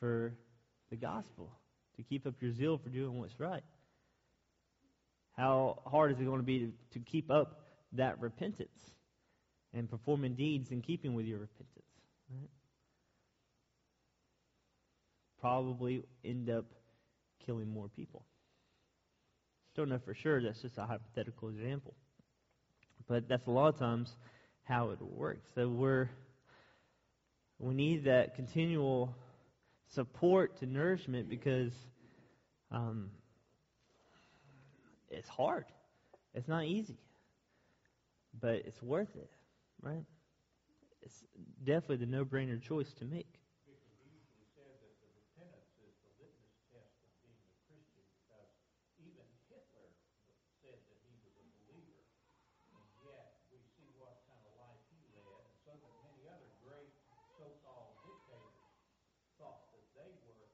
for 0.00 0.32
the 0.90 0.96
gospel, 0.96 1.50
to 1.96 2.02
keep 2.02 2.26
up 2.26 2.34
your 2.40 2.52
zeal 2.52 2.78
for 2.78 2.90
doing 2.90 3.18
what's 3.18 3.38
right? 3.40 3.62
How 5.36 5.82
hard 5.86 6.12
is 6.12 6.20
it 6.20 6.24
going 6.24 6.38
to 6.38 6.46
be 6.46 6.58
to, 6.60 6.72
to 6.92 6.98
keep 7.00 7.30
up 7.30 7.60
that 7.92 8.20
repentance 8.20 8.90
and 9.74 9.88
performing 9.88 10.34
deeds 10.34 10.70
in 10.70 10.80
keeping 10.80 11.14
with 11.14 11.26
your 11.26 11.38
repentance? 11.38 11.84
Right? 12.30 12.50
Probably 15.40 16.02
end 16.24 16.48
up 16.48 16.64
killing 17.44 17.68
more 17.68 17.88
people. 17.88 18.24
Don't 19.76 19.90
know 19.90 20.00
for 20.04 20.14
sure. 20.14 20.42
That's 20.42 20.62
just 20.62 20.78
a 20.78 20.86
hypothetical 20.86 21.50
example. 21.50 21.94
But 23.06 23.28
that's 23.28 23.46
a 23.46 23.50
lot 23.50 23.68
of 23.68 23.78
times 23.78 24.16
how 24.64 24.90
it 24.90 25.00
works. 25.00 25.46
So 25.54 25.68
we're 25.68 26.08
we 27.58 27.74
need 27.74 28.04
that 28.04 28.34
continual 28.34 29.14
support 29.94 30.58
to 30.60 30.66
nourishment 30.66 31.28
because 31.28 31.72
um, 32.70 33.10
it's 35.10 35.28
hard. 35.28 35.66
It's 36.34 36.48
not 36.48 36.64
easy, 36.64 36.98
but 38.40 38.56
it's 38.66 38.82
worth 38.82 39.14
it, 39.16 39.30
right? 39.80 40.04
It's 41.02 41.24
definitely 41.64 42.04
the 42.04 42.10
no-brainer 42.10 42.60
choice 42.60 42.92
to 43.00 43.04
make. 43.04 43.40
Because 43.64 43.80
he 44.02 44.10
usually 44.10 44.44
said 44.52 44.74
that 44.82 44.94
the 45.00 45.08
repentance 45.14 45.72
is 45.80 45.94
the 46.02 46.10
litmus 46.18 46.58
test 46.68 46.98
of 47.06 47.12
being 47.22 47.38
a 47.46 47.54
Christian 47.70 48.04
because 48.26 48.50
even 48.98 49.24
Hitler 49.48 49.88
said 50.60 50.76
that 50.76 50.98
he 51.06 51.14
was 51.22 51.32
a 51.38 51.46
believer. 51.62 52.02
And 52.74 52.82
yet 53.06 53.38
we 53.48 53.62
see 53.78 53.88
what 53.96 54.20
kind 54.26 54.42
of 54.44 54.52
life 54.58 54.82
he 54.90 54.98
led, 55.14 55.46
and 55.46 55.56
so 55.62 55.72
that 55.78 55.94
many 56.04 56.26
other 56.26 56.50
great 56.66 56.90
so-called 57.38 57.96
dictators 58.02 58.66
thought 59.38 59.70
that 59.72 59.86
they 59.94 60.12
were 60.26 60.52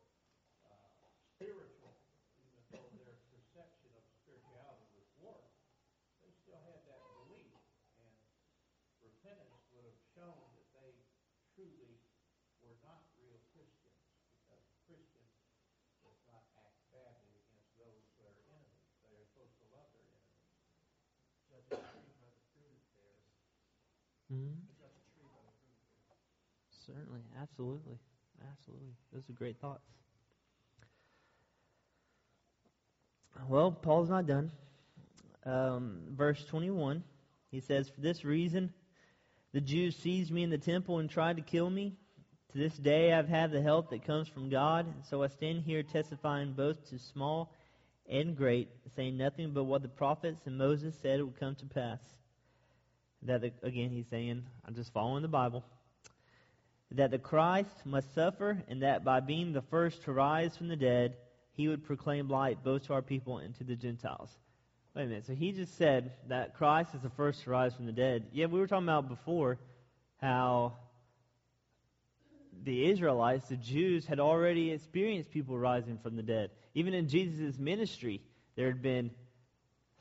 uh, 0.69 1.09
spiritual, 1.35 1.97
even 2.45 2.63
though 2.71 2.87
their 3.03 3.17
perception 3.33 3.91
of 3.97 4.05
spirituality 4.21 4.87
was 4.95 5.09
warped. 5.23 5.57
They 6.21 6.31
still 6.35 6.61
had 6.67 6.83
that 6.91 7.03
belief, 7.23 7.55
and 8.03 8.13
repentance 9.03 9.63
would 9.75 9.87
have 9.87 10.03
shown 10.15 10.39
that 10.59 10.67
they 10.75 10.95
truly 11.55 11.99
were 12.63 12.75
not 12.83 13.07
real 13.19 13.39
Christians, 13.55 14.03
because 14.43 14.63
a 14.67 14.79
Christian 14.87 15.27
does 16.03 16.19
not 16.27 16.43
act 16.59 16.79
badly 16.91 17.39
against 17.39 17.71
those 17.79 18.03
that 18.19 18.35
are 18.35 18.47
enemies. 18.51 18.91
They 19.07 19.15
are 19.15 19.27
supposed 19.31 19.55
to 19.63 19.67
love 19.71 19.91
their 19.95 20.07
enemies. 20.07 20.47
Judge 21.47 21.71
a 21.71 21.79
tree 21.91 22.11
by 22.19 22.31
the 22.31 22.43
fruit 22.55 22.75
it 22.75 22.87
bears. 22.99 23.27
Mm-hmm. 23.31 23.51
Judge 23.51 23.51
a 23.51 23.51
tree 23.51 23.71
by 23.71 23.71
the 23.71 23.99
fruit 23.99 24.19
it 24.19 24.22
bears. 24.33 24.73
Certainly, 26.87 27.21
absolutely, 27.41 27.99
absolutely. 28.51 28.95
Those 29.13 29.29
are 29.29 29.33
great 29.33 29.59
thoughts. 29.61 29.85
Well, 33.49 33.71
Paul's 33.71 34.11
not 34.11 34.27
done. 34.27 34.51
Um, 35.45 36.01
verse 36.11 36.45
21, 36.45 37.03
he 37.51 37.61
says, 37.61 37.89
For 37.89 38.01
this 38.01 38.25
reason, 38.25 38.73
the 39.53 39.61
Jews 39.61 39.97
seized 39.97 40.31
me 40.31 40.43
in 40.43 40.51
the 40.51 40.59
temple 40.59 40.99
and 40.99 41.11
tried 41.11 41.37
to 41.37 41.43
kill 41.43 41.69
me. 41.69 41.95
To 42.53 42.59
this 42.59 42.77
day, 42.77 43.13
I've 43.13 43.29
had 43.29 43.51
the 43.51 43.63
help 43.63 43.91
that 43.91 44.05
comes 44.05 44.29
from 44.29 44.51
God. 44.51 44.87
So 45.09 45.23
I 45.23 45.29
stand 45.29 45.63
here 45.63 45.83
testifying 45.83 46.53
both 46.53 46.89
to 46.91 46.99
small 46.99 47.53
and 48.09 48.37
great, 48.37 48.69
saying 48.95 49.17
nothing 49.17 49.53
but 49.53 49.65
what 49.65 49.83
the 49.83 49.89
prophets 49.89 50.47
and 50.47 50.59
Moses 50.59 50.95
said 51.01 51.23
would 51.23 51.39
come 51.41 51.55
to 51.57 51.67
pass. 51.67 52.01
That 53.25 53.41
the, 53.41 53.53
again, 53.63 53.91
he's 53.91 54.09
saying, 54.09 54.45
I'm 54.67 54.75
just 54.75 54.93
following 54.93 55.23
the 55.23 55.29
Bible 55.29 55.65
that 56.97 57.11
the 57.11 57.19
Christ 57.19 57.75
must 57.85 58.15
suffer, 58.15 58.63
and 58.69 58.83
that 58.83 59.05
by 59.05 59.21
being 59.21 59.53
the 59.53 59.63
first 59.63 60.03
to 60.03 60.13
rise 60.13 60.57
from 60.57 60.69
the 60.69 60.77
dead, 60.77 61.17
he 61.55 61.69
would 61.69 61.85
proclaim 61.85 62.29
light 62.29 62.63
both 62.63 62.87
to 62.87 62.93
our 62.93 63.03
people 63.03 63.39
and 63.39 63.55
to 63.57 63.65
the 63.65 63.77
Gentiles. 63.77 64.31
Wait 64.95 65.05
a 65.05 65.07
minute. 65.07 65.27
So 65.27 65.35
he 65.35 65.53
just 65.53 65.77
said 65.79 66.13
that 66.29 66.55
Christ 66.55 66.95
is 66.95 67.01
the 67.01 67.11
first 67.11 67.45
to 67.45 67.51
rise 67.51 67.75
from 67.75 67.87
the 67.87 67.93
dead. 67.93 68.27
Yeah, 68.33 68.47
we 68.47 68.59
were 68.59 68.67
talking 68.67 68.87
about 68.87 69.09
before 69.09 69.59
how 70.21 70.75
the 72.65 72.91
Israelites, 72.91 73.49
the 73.49 73.57
Jews, 73.57 74.05
had 74.05 74.21
already 74.21 74.71
experienced 74.71 75.31
people 75.31 75.59
rising 75.59 75.99
from 76.03 76.17
the 76.17 76.23
dead. 76.23 76.51
Even 76.75 76.93
in 76.93 77.09
Jesus' 77.09 77.59
ministry, 77.59 78.21
there 78.55 78.67
had 78.67 78.83
been 78.83 79.11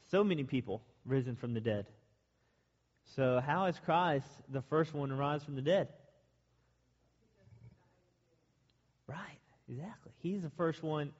so 0.10 0.24
many 0.24 0.44
people 0.44 0.82
risen 1.06 1.38
from 1.38 1.54
the 1.54 1.62
dead. 1.62 1.86
So, 3.16 3.42
how 3.46 3.66
is 3.66 3.78
Christ 3.84 4.26
the 4.50 4.62
first 4.62 4.94
one 4.94 5.10
to 5.10 5.16
rise 5.16 5.44
from 5.44 5.56
the 5.56 5.62
dead? 5.62 5.90
Right, 9.08 9.40
exactly. 9.68 10.14
He's 10.20 10.42
the 10.42 10.50
first 10.52 10.82
one 10.82 11.12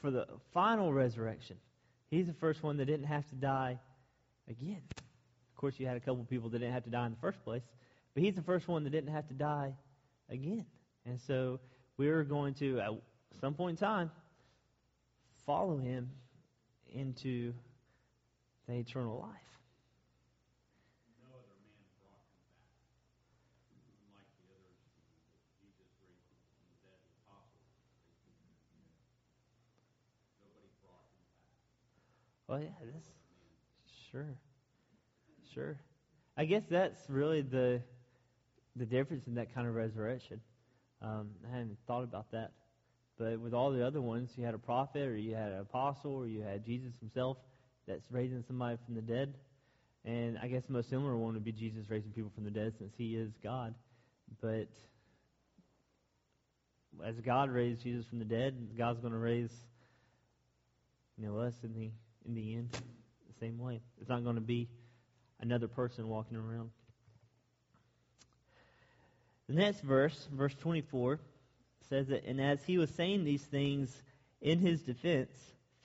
for 0.00 0.10
the 0.10 0.26
final 0.52 0.92
resurrection. 0.92 1.56
He's 2.10 2.26
the 2.26 2.34
first 2.34 2.62
one 2.62 2.76
that 2.76 2.84
didn't 2.84 3.06
have 3.06 3.26
to 3.30 3.34
die 3.34 3.78
again. 4.48 4.82
Of 4.98 5.56
course, 5.56 5.74
you 5.78 5.86
had 5.86 5.96
a 5.96 6.00
couple 6.00 6.22
people 6.24 6.50
that 6.50 6.58
didn't 6.58 6.74
have 6.74 6.84
to 6.84 6.90
die 6.90 7.06
in 7.06 7.12
the 7.12 7.18
first 7.20 7.42
place, 7.44 7.62
but 8.12 8.22
he's 8.22 8.34
the 8.34 8.42
first 8.42 8.68
one 8.68 8.84
that 8.84 8.90
didn't 8.90 9.12
have 9.12 9.26
to 9.28 9.34
die 9.34 9.72
again. 10.28 10.66
And 11.06 11.18
so 11.20 11.60
we're 11.96 12.24
going 12.24 12.52
to, 12.54 12.78
at 12.80 12.92
some 13.40 13.54
point 13.54 13.80
in 13.80 13.86
time, 13.86 14.10
follow 15.46 15.78
him 15.78 16.10
into 16.92 17.54
the 18.68 18.74
eternal 18.74 19.18
life. 19.18 19.30
No 21.22 21.36
other 21.38 21.56
man 21.62 21.86
brought 22.02 22.20
him 22.26 22.42
back, 22.42 23.86
unlike 23.86 24.28
the 24.42 24.50
others 24.50 24.76
that 24.82 25.46
Jesus 25.62 25.88
raised 26.02 26.26
from 26.52 26.66
the 26.66 26.76
dead 26.82 26.98
apostles. 27.22 27.70
Nobody 30.42 30.68
brought 30.82 31.06
him 31.06 31.22
back. 31.30 31.46
Well, 32.48 32.60
yeah, 32.60 32.68
this 32.80 33.02
sure, 34.12 34.36
sure. 35.52 35.76
I 36.36 36.44
guess 36.44 36.62
that's 36.70 37.00
really 37.08 37.42
the 37.42 37.80
the 38.76 38.84
difference 38.84 39.26
in 39.26 39.34
that 39.34 39.52
kind 39.54 39.66
of 39.66 39.74
resurrection. 39.74 40.40
Um, 41.02 41.30
I 41.46 41.56
hadn't 41.56 41.76
thought 41.86 42.04
about 42.04 42.30
that, 42.32 42.52
but 43.18 43.40
with 43.40 43.52
all 43.52 43.72
the 43.72 43.84
other 43.84 44.00
ones, 44.00 44.30
you 44.36 44.44
had 44.44 44.54
a 44.54 44.58
prophet, 44.58 45.08
or 45.08 45.16
you 45.16 45.34
had 45.34 45.50
an 45.52 45.60
apostle, 45.60 46.14
or 46.14 46.26
you 46.28 46.42
had 46.42 46.64
Jesus 46.64 46.92
himself 47.00 47.36
that's 47.88 48.04
raising 48.10 48.44
somebody 48.46 48.78
from 48.84 48.94
the 48.94 49.02
dead. 49.02 49.34
And 50.04 50.38
I 50.38 50.46
guess 50.46 50.62
the 50.66 50.72
most 50.72 50.88
similar 50.88 51.16
one 51.16 51.34
would 51.34 51.44
be 51.44 51.52
Jesus 51.52 51.84
raising 51.88 52.12
people 52.12 52.30
from 52.34 52.44
the 52.44 52.50
dead, 52.50 52.74
since 52.78 52.92
He 52.96 53.16
is 53.16 53.32
God. 53.42 53.74
But 54.40 54.68
as 57.04 57.16
God 57.24 57.50
raised 57.50 57.82
Jesus 57.82 58.06
from 58.06 58.20
the 58.20 58.24
dead, 58.24 58.54
God's 58.78 59.00
going 59.00 59.12
to 59.12 59.18
raise 59.18 59.50
you 61.18 61.26
know 61.26 61.38
us 61.38 61.54
in 61.64 61.74
the 61.74 61.90
in 62.26 62.34
the 62.34 62.54
end 62.54 62.70
the 62.72 63.46
same 63.46 63.58
way. 63.58 63.80
It's 64.00 64.08
not 64.08 64.24
going 64.24 64.36
to 64.36 64.40
be 64.40 64.68
another 65.40 65.68
person 65.68 66.08
walking 66.08 66.36
around. 66.36 66.70
The 69.48 69.54
next 69.54 69.80
verse, 69.80 70.28
verse 70.32 70.54
24, 70.60 71.20
says 71.88 72.08
that, 72.08 72.24
And 72.24 72.40
as 72.40 72.62
he 72.64 72.78
was 72.78 72.90
saying 72.90 73.24
these 73.24 73.42
things 73.42 74.02
in 74.40 74.58
his 74.58 74.82
defense, 74.82 75.30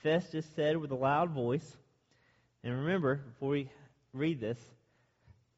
Festus 0.02 0.46
said 0.56 0.76
with 0.76 0.90
a 0.90 0.96
loud 0.96 1.30
voice, 1.30 1.76
and 2.64 2.74
remember, 2.74 3.16
before 3.16 3.50
we 3.50 3.68
read 4.12 4.40
this, 4.40 4.58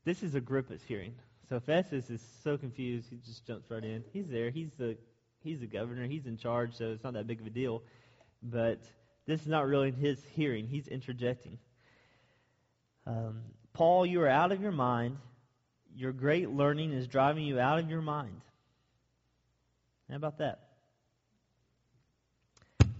this 0.05 0.23
is 0.23 0.35
Agrippa's 0.35 0.83
hearing. 0.87 1.15
So 1.49 1.61
Festus 1.61 2.11
is 2.11 2.23
so 2.43 2.57
confused, 2.57 3.09
he 3.11 3.17
just 3.25 3.47
jumps 3.47 3.71
right 3.71 3.85
in. 3.85 4.05
He's 4.13 4.29
there. 4.29 4.51
He's 4.51 4.71
the 4.79 4.97
he's 5.41 5.61
the 5.61 5.67
governor. 5.67 6.07
He's 6.07 6.27
in 6.27 6.39
charge, 6.39 6.75
so 6.75 6.93
it's 6.93 7.05
not 7.05 7.13
that 7.15 7.27
big 7.27 7.41
of 7.41 7.47
a 7.47 7.51
deal. 7.51 7.83
But 8.43 8.81
this 9.27 9.41
is 9.41 9.47
not 9.47 9.67
really 9.67 9.91
his 9.91 10.23
hearing. 10.35 10.67
He's 10.67 10.89
interjecting. 10.89 11.59
Um, 13.07 13.43
Paul, 13.73 14.07
you 14.07 14.21
are 14.23 14.29
out 14.29 14.53
of 14.53 14.61
your 14.61 14.73
mind. 14.73 15.17
Your 15.97 16.13
great 16.13 16.51
learning 16.51 16.93
is 16.93 17.07
driving 17.07 17.45
you 17.45 17.59
out 17.59 17.79
of 17.79 17.91
your 17.91 18.03
mind. 18.03 18.41
How 20.11 20.17
about 20.17 20.39
that? 20.39 20.61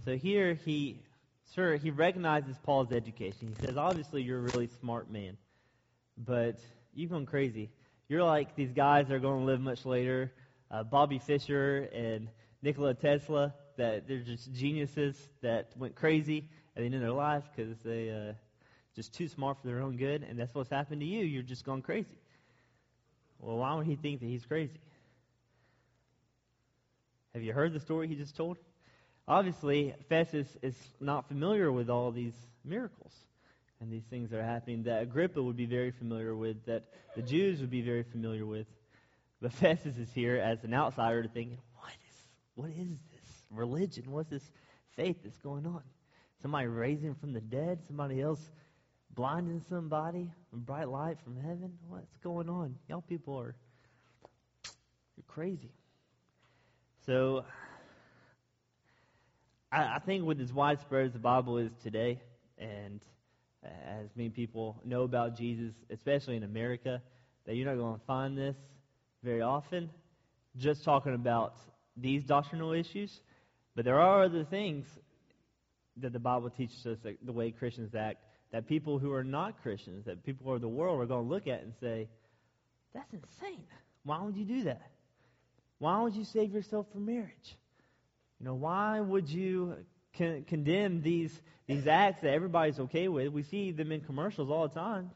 So 0.05 0.15
here 0.15 0.53
he, 0.65 0.99
sir, 1.53 1.77
he 1.77 1.91
recognizes 1.91 2.57
Paul's 2.63 2.91
education. 2.91 3.53
He 3.57 3.65
says, 3.65 3.77
obviously 3.77 4.21
you're 4.21 4.39
a 4.39 4.41
really 4.41 4.69
smart 4.79 5.09
man, 5.09 5.37
but 6.17 6.59
you've 6.93 7.11
gone 7.11 7.25
crazy. 7.25 7.69
You're 8.07 8.23
like 8.23 8.55
these 8.55 8.71
guys 8.71 9.07
that 9.07 9.15
are 9.15 9.19
going 9.19 9.39
to 9.39 9.45
live 9.45 9.61
much 9.61 9.85
later, 9.85 10.31
uh, 10.69 10.83
Bobby 10.83 11.19
Fischer 11.19 11.89
and 11.93 12.27
Nikola 12.61 12.93
Tesla, 12.93 13.53
that 13.77 14.07
they're 14.07 14.19
just 14.19 14.53
geniuses 14.53 15.15
that 15.41 15.71
went 15.77 15.95
crazy 15.95 16.49
at 16.75 16.81
the 16.81 16.85
end 16.85 16.95
of 16.95 17.01
their 17.01 17.11
life 17.11 17.43
because 17.55 17.77
they 17.83 18.09
uh, 18.09 18.33
just 18.95 19.13
too 19.13 19.27
smart 19.27 19.57
for 19.61 19.67
their 19.67 19.81
own 19.81 19.97
good, 19.97 20.23
and 20.23 20.39
that's 20.39 20.53
what's 20.55 20.69
happened 20.69 21.01
to 21.01 21.07
you. 21.07 21.23
You're 21.25 21.43
just 21.43 21.65
gone 21.65 21.81
crazy. 21.81 22.17
Well, 23.39 23.57
why 23.57 23.75
would 23.75 23.85
he 23.85 23.95
think 23.95 24.21
that 24.21 24.27
he's 24.27 24.45
crazy? 24.45 24.79
Have 27.33 27.43
you 27.43 27.51
heard 27.51 27.73
the 27.73 27.79
story 27.79 28.07
he 28.07 28.15
just 28.15 28.35
told? 28.37 28.57
Obviously, 29.27 29.93
Festus 30.07 30.47
is 30.61 30.75
not 31.01 31.27
familiar 31.27 31.71
with 31.71 31.89
all 31.89 32.11
these 32.11 32.35
miracles 32.63 33.11
and 33.81 33.91
these 33.91 34.05
things 34.09 34.29
that 34.29 34.39
are 34.39 34.45
happening 34.45 34.83
that 34.83 35.01
Agrippa 35.01 35.41
would 35.41 35.57
be 35.57 35.65
very 35.65 35.91
familiar 35.91 36.35
with, 36.35 36.65
that 36.65 36.83
the 37.15 37.21
Jews 37.21 37.59
would 37.59 37.69
be 37.71 37.81
very 37.81 38.03
familiar 38.03 38.45
with. 38.45 38.67
But 39.41 39.51
Festus 39.53 39.97
is 39.97 40.11
here 40.13 40.37
as 40.37 40.63
an 40.63 40.73
outsider 40.73 41.23
to 41.23 41.29
thinking, 41.29 41.57
what 41.75 41.91
is, 41.91 42.17
what 42.55 42.69
is 42.69 42.97
this 43.11 43.14
religion? 43.51 44.11
What's 44.11 44.29
this 44.29 44.51
faith 44.95 45.17
that's 45.23 45.37
going 45.37 45.65
on? 45.65 45.81
Somebody 46.41 46.67
raising 46.67 47.15
from 47.15 47.33
the 47.33 47.41
dead? 47.41 47.79
Somebody 47.87 48.21
else 48.21 48.39
blinding 49.13 49.61
somebody? 49.69 50.31
A 50.53 50.55
bright 50.55 50.89
light 50.89 51.17
from 51.23 51.37
heaven? 51.37 51.73
What's 51.87 52.17
going 52.23 52.49
on? 52.49 52.75
Y'all 52.87 53.01
people 53.01 53.37
are 53.37 53.55
you're 55.15 55.23
crazy. 55.27 55.71
So 57.05 57.45
I, 59.71 59.95
I 59.95 59.99
think 59.99 60.25
with 60.25 60.41
as 60.41 60.51
widespread 60.51 61.05
as 61.05 61.13
the 61.13 61.19
Bible 61.19 61.57
is 61.57 61.71
today, 61.81 62.19
and 62.57 62.99
as 63.63 64.09
many 64.15 64.29
people 64.29 64.81
know 64.85 65.03
about 65.03 65.37
Jesus, 65.37 65.73
especially 65.89 66.35
in 66.35 66.43
America, 66.43 67.01
that 67.45 67.55
you're 67.55 67.67
not 67.67 67.77
going 67.77 67.99
to 67.99 68.05
find 68.05 68.37
this 68.37 68.55
very 69.23 69.41
often. 69.41 69.89
Just 70.57 70.83
talking 70.83 71.13
about 71.13 71.55
these 71.97 72.23
doctrinal 72.23 72.71
issues, 72.71 73.21
but 73.75 73.85
there 73.85 73.99
are 73.99 74.23
other 74.23 74.43
things 74.43 74.85
that 75.97 76.13
the 76.13 76.19
Bible 76.19 76.49
teaches 76.49 76.85
us 76.85 76.97
the 77.23 77.31
way 77.31 77.51
Christians 77.51 77.93
act 77.95 78.23
that 78.51 78.67
people 78.67 78.99
who 78.99 79.11
are 79.11 79.23
not 79.23 79.61
Christians, 79.61 80.05
that 80.05 80.23
people 80.23 80.53
of 80.53 80.61
the 80.61 80.67
world 80.67 81.01
are 81.01 81.05
going 81.05 81.23
to 81.23 81.29
look 81.29 81.47
at 81.47 81.61
and 81.61 81.73
say, 81.79 82.07
"That's 82.93 83.11
insane. 83.13 83.65
Why 84.03 84.21
would 84.21 84.37
you 84.37 84.45
do 84.45 84.63
that? 84.63 84.91
Why 85.79 86.01
would 86.01 86.15
you 86.15 86.23
save 86.23 86.53
yourself 86.53 86.85
from 86.91 87.05
marriage? 87.05 87.57
You 88.39 88.45
know, 88.45 88.55
why 88.55 88.99
would 88.99 89.29
you 89.29 89.75
con- 90.17 90.43
condemn 90.47 91.01
these 91.01 91.37
these 91.67 91.87
acts 91.87 92.21
that 92.21 92.33
everybody's 92.33 92.79
okay 92.79 93.07
with? 93.07 93.29
We 93.29 93.43
see 93.43 93.71
them 93.71 93.91
in 93.91 94.01
commercials 94.01 94.49
all 94.49 94.67
the 94.67 94.75
time. 94.75 95.11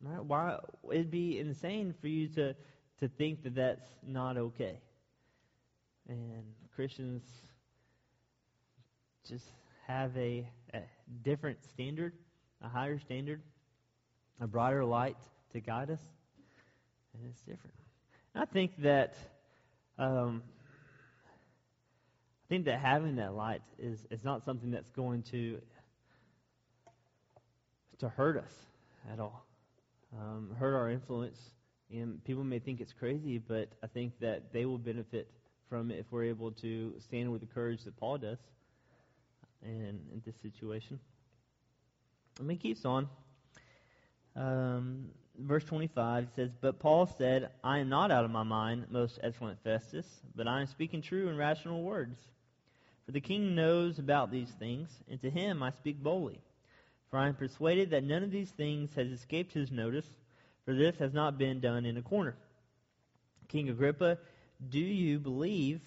Right? 0.00 0.24
Why 0.24 0.58
it'd 0.90 1.10
be 1.10 1.38
insane 1.38 1.94
for 2.00 2.08
you 2.08 2.28
to 2.28 2.54
to 3.00 3.08
think 3.08 3.42
that 3.44 3.54
that's 3.54 3.86
not 4.06 4.36
okay. 4.36 4.80
And 6.08 6.44
Christians 6.74 7.22
just 9.28 9.44
have 9.86 10.16
a, 10.16 10.46
a 10.72 10.80
different 11.22 11.58
standard, 11.64 12.14
a 12.62 12.68
higher 12.68 12.98
standard, 12.98 13.42
a 14.40 14.46
brighter 14.46 14.84
light 14.84 15.16
to 15.52 15.60
guide 15.60 15.90
us, 15.90 16.00
and 17.14 17.26
it's 17.28 17.40
different. 17.42 17.74
I 18.34 18.46
think 18.46 18.72
that 18.82 19.14
um, 19.98 20.42
I 22.46 22.48
think 22.48 22.64
that 22.64 22.80
having 22.80 23.16
that 23.16 23.34
light 23.34 23.62
is 23.78 23.98
is 24.10 24.24
not 24.24 24.44
something 24.44 24.70
that's 24.70 24.90
going 24.90 25.22
to 25.30 25.60
to 27.98 28.08
hurt 28.08 28.38
us 28.38 28.50
at 29.12 29.20
all, 29.20 29.44
um, 30.18 30.50
hurt 30.58 30.74
our 30.74 30.90
influence. 30.90 31.38
And 31.90 32.24
people 32.24 32.42
may 32.42 32.58
think 32.58 32.80
it's 32.80 32.94
crazy, 32.94 33.36
but 33.36 33.68
I 33.82 33.86
think 33.86 34.18
that 34.20 34.52
they 34.52 34.64
will 34.64 34.78
benefit 34.78 35.30
from 35.72 35.90
it 35.90 35.98
if 35.98 36.04
we're 36.10 36.24
able 36.24 36.50
to 36.50 36.92
stand 37.00 37.32
with 37.32 37.40
the 37.40 37.46
courage 37.46 37.82
that 37.84 37.96
Paul 37.96 38.18
does 38.18 38.36
in, 39.64 39.98
in 40.12 40.22
this 40.22 40.34
situation. 40.42 41.00
I 42.38 42.42
mean, 42.42 42.58
keeps 42.58 42.84
on. 42.84 43.08
Um, 44.36 45.06
verse 45.38 45.64
25 45.64 46.28
says, 46.36 46.50
But 46.60 46.78
Paul 46.78 47.06
said, 47.16 47.52
I 47.64 47.78
am 47.78 47.88
not 47.88 48.10
out 48.10 48.26
of 48.26 48.30
my 48.30 48.42
mind, 48.42 48.84
most 48.90 49.18
excellent 49.22 49.64
Festus, 49.64 50.04
but 50.36 50.46
I 50.46 50.60
am 50.60 50.66
speaking 50.66 51.00
true 51.00 51.30
and 51.30 51.38
rational 51.38 51.82
words. 51.82 52.18
For 53.06 53.12
the 53.12 53.20
king 53.22 53.54
knows 53.54 53.98
about 53.98 54.30
these 54.30 54.50
things, 54.58 54.90
and 55.10 55.22
to 55.22 55.30
him 55.30 55.62
I 55.62 55.70
speak 55.70 56.02
boldly. 56.02 56.38
For 57.08 57.18
I 57.18 57.28
am 57.28 57.34
persuaded 57.34 57.88
that 57.92 58.04
none 58.04 58.22
of 58.22 58.30
these 58.30 58.50
things 58.50 58.90
has 58.96 59.08
escaped 59.08 59.54
his 59.54 59.70
notice, 59.70 60.06
for 60.66 60.74
this 60.74 60.96
has 60.98 61.14
not 61.14 61.38
been 61.38 61.60
done 61.60 61.86
in 61.86 61.96
a 61.96 62.02
corner. 62.02 62.36
King 63.48 63.70
Agrippa, 63.70 64.18
do 64.68 64.78
you 64.78 65.18
believe 65.18 65.80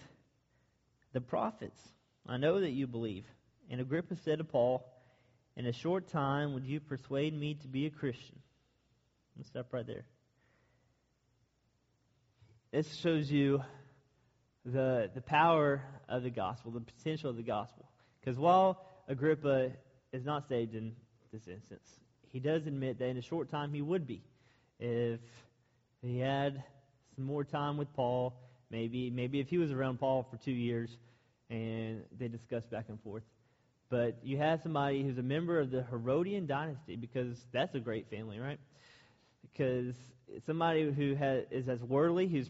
the 1.13 1.21
prophets? 1.21 1.79
I 2.27 2.37
know 2.37 2.59
that 2.59 2.71
you 2.71 2.87
believe. 2.87 3.25
And 3.69 3.81
Agrippa 3.81 4.15
said 4.23 4.39
to 4.39 4.43
Paul, 4.43 4.85
In 5.55 5.65
a 5.65 5.73
short 5.73 6.07
time 6.07 6.53
would 6.53 6.65
you 6.65 6.79
persuade 6.79 7.33
me 7.33 7.55
to 7.55 7.67
be 7.67 7.85
a 7.85 7.89
Christian? 7.89 8.39
Let's 9.37 9.49
stop 9.49 9.67
right 9.71 9.85
there. 9.85 10.05
This 12.71 12.93
shows 12.95 13.31
you 13.31 13.61
the, 14.65 15.09
the 15.13 15.21
power 15.21 15.81
of 16.09 16.23
the 16.23 16.29
gospel, 16.29 16.71
the 16.71 16.81
potential 16.81 17.29
of 17.29 17.37
the 17.37 17.43
gospel. 17.43 17.85
Because 18.19 18.37
while 18.37 18.85
Agrippa 19.07 19.71
is 20.11 20.25
not 20.25 20.47
saved 20.47 20.75
in 20.75 20.93
this 21.31 21.47
instance, 21.47 21.87
he 22.31 22.39
does 22.39 22.65
admit 22.65 22.99
that 22.99 23.05
in 23.05 23.17
a 23.17 23.21
short 23.21 23.49
time 23.49 23.73
he 23.73 23.81
would 23.81 24.07
be. 24.07 24.23
If 24.79 25.19
he 26.01 26.19
had 26.19 26.63
some 27.15 27.25
more 27.25 27.43
time 27.43 27.77
with 27.77 27.93
Paul, 27.93 28.33
maybe 28.69 29.09
maybe 29.09 29.39
if 29.39 29.47
he 29.47 29.57
was 29.57 29.71
around 29.71 29.99
Paul 29.99 30.27
for 30.29 30.37
two 30.37 30.51
years 30.51 30.89
and 31.49 32.01
they 32.17 32.27
discussed 32.27 32.69
back 32.69 32.85
and 32.89 33.01
forth. 33.01 33.23
But 33.89 34.17
you 34.23 34.37
have 34.37 34.61
somebody 34.63 35.03
who's 35.03 35.17
a 35.17 35.23
member 35.23 35.59
of 35.59 35.69
the 35.69 35.83
Herodian 35.83 36.47
dynasty 36.47 36.95
because 36.95 37.37
that's 37.53 37.75
a 37.75 37.79
great 37.79 38.09
family, 38.09 38.39
right? 38.39 38.59
Because 39.41 39.93
somebody 40.45 40.91
who 40.91 41.13
has, 41.15 41.43
is 41.51 41.69
as 41.69 41.79
worldly, 41.81 42.27
who's 42.27 42.49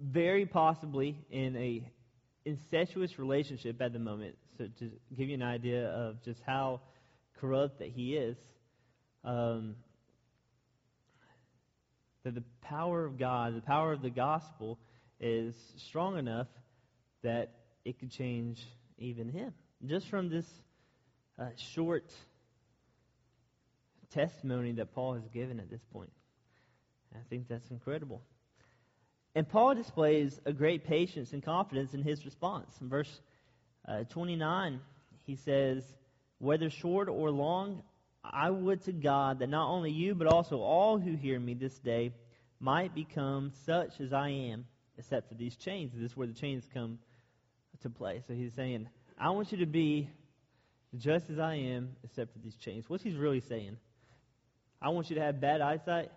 very 0.00 0.46
possibly 0.46 1.18
in 1.30 1.56
a 1.56 1.90
incestuous 2.44 3.18
relationship 3.18 3.80
at 3.80 3.92
the 3.92 3.98
moment. 3.98 4.36
So 4.58 4.66
to 4.78 4.90
give 5.16 5.28
you 5.28 5.34
an 5.34 5.42
idea 5.42 5.88
of 5.88 6.22
just 6.24 6.40
how 6.46 6.80
corrupt 7.40 7.78
that 7.80 7.88
he 7.88 8.16
is, 8.16 8.36
um, 9.24 9.76
that 12.24 12.34
the 12.34 12.44
power 12.62 13.04
of 13.04 13.18
God, 13.18 13.56
the 13.56 13.60
power 13.60 13.92
of 13.92 14.02
the 14.02 14.10
gospel, 14.10 14.78
is 15.22 15.54
strong 15.76 16.18
enough 16.18 16.48
that 17.22 17.52
it 17.84 17.98
could 17.98 18.10
change 18.10 18.60
even 18.98 19.28
him. 19.28 19.54
Just 19.86 20.08
from 20.08 20.28
this 20.28 20.46
uh, 21.38 21.46
short 21.56 22.12
testimony 24.10 24.72
that 24.72 24.94
Paul 24.94 25.14
has 25.14 25.26
given 25.28 25.58
at 25.60 25.70
this 25.70 25.82
point. 25.92 26.10
I 27.14 27.18
think 27.30 27.48
that's 27.48 27.70
incredible. 27.70 28.22
And 29.34 29.48
Paul 29.48 29.74
displays 29.74 30.40
a 30.44 30.52
great 30.52 30.84
patience 30.84 31.32
and 31.32 31.42
confidence 31.42 31.94
in 31.94 32.02
his 32.02 32.24
response. 32.24 32.74
In 32.80 32.88
verse 32.88 33.20
uh, 33.88 34.04
29, 34.10 34.80
he 35.24 35.36
says, 35.36 35.84
Whether 36.38 36.68
short 36.68 37.08
or 37.08 37.30
long, 37.30 37.82
I 38.24 38.50
would 38.50 38.82
to 38.84 38.92
God 38.92 39.38
that 39.38 39.48
not 39.48 39.68
only 39.68 39.90
you, 39.90 40.14
but 40.14 40.26
also 40.26 40.60
all 40.60 40.98
who 40.98 41.16
hear 41.16 41.40
me 41.40 41.54
this 41.54 41.78
day 41.78 42.12
might 42.60 42.94
become 42.94 43.52
such 43.66 44.00
as 44.00 44.12
I 44.12 44.28
am, 44.28 44.66
except 44.98 45.28
for 45.28 45.34
these 45.34 45.56
chains. 45.56 45.92
This 45.94 46.10
is 46.10 46.16
where 46.16 46.26
the 46.26 46.34
chains 46.34 46.68
come 46.72 46.98
to 47.82 47.90
play. 47.90 48.22
So 48.26 48.34
he's 48.34 48.52
saying, 48.54 48.88
I 49.18 49.30
want 49.30 49.52
you 49.52 49.58
to 49.58 49.66
be 49.66 50.10
just 50.96 51.30
as 51.30 51.38
I 51.38 51.54
am, 51.54 51.96
except 52.04 52.32
for 52.32 52.38
these 52.38 52.56
chains. 52.56 52.88
What's 52.88 53.02
he 53.02 53.10
really 53.10 53.40
saying? 53.40 53.76
I 54.80 54.90
want 54.90 55.10
you 55.10 55.16
to 55.16 55.22
have 55.22 55.40
bad 55.40 55.60
eyesight. 55.60 56.10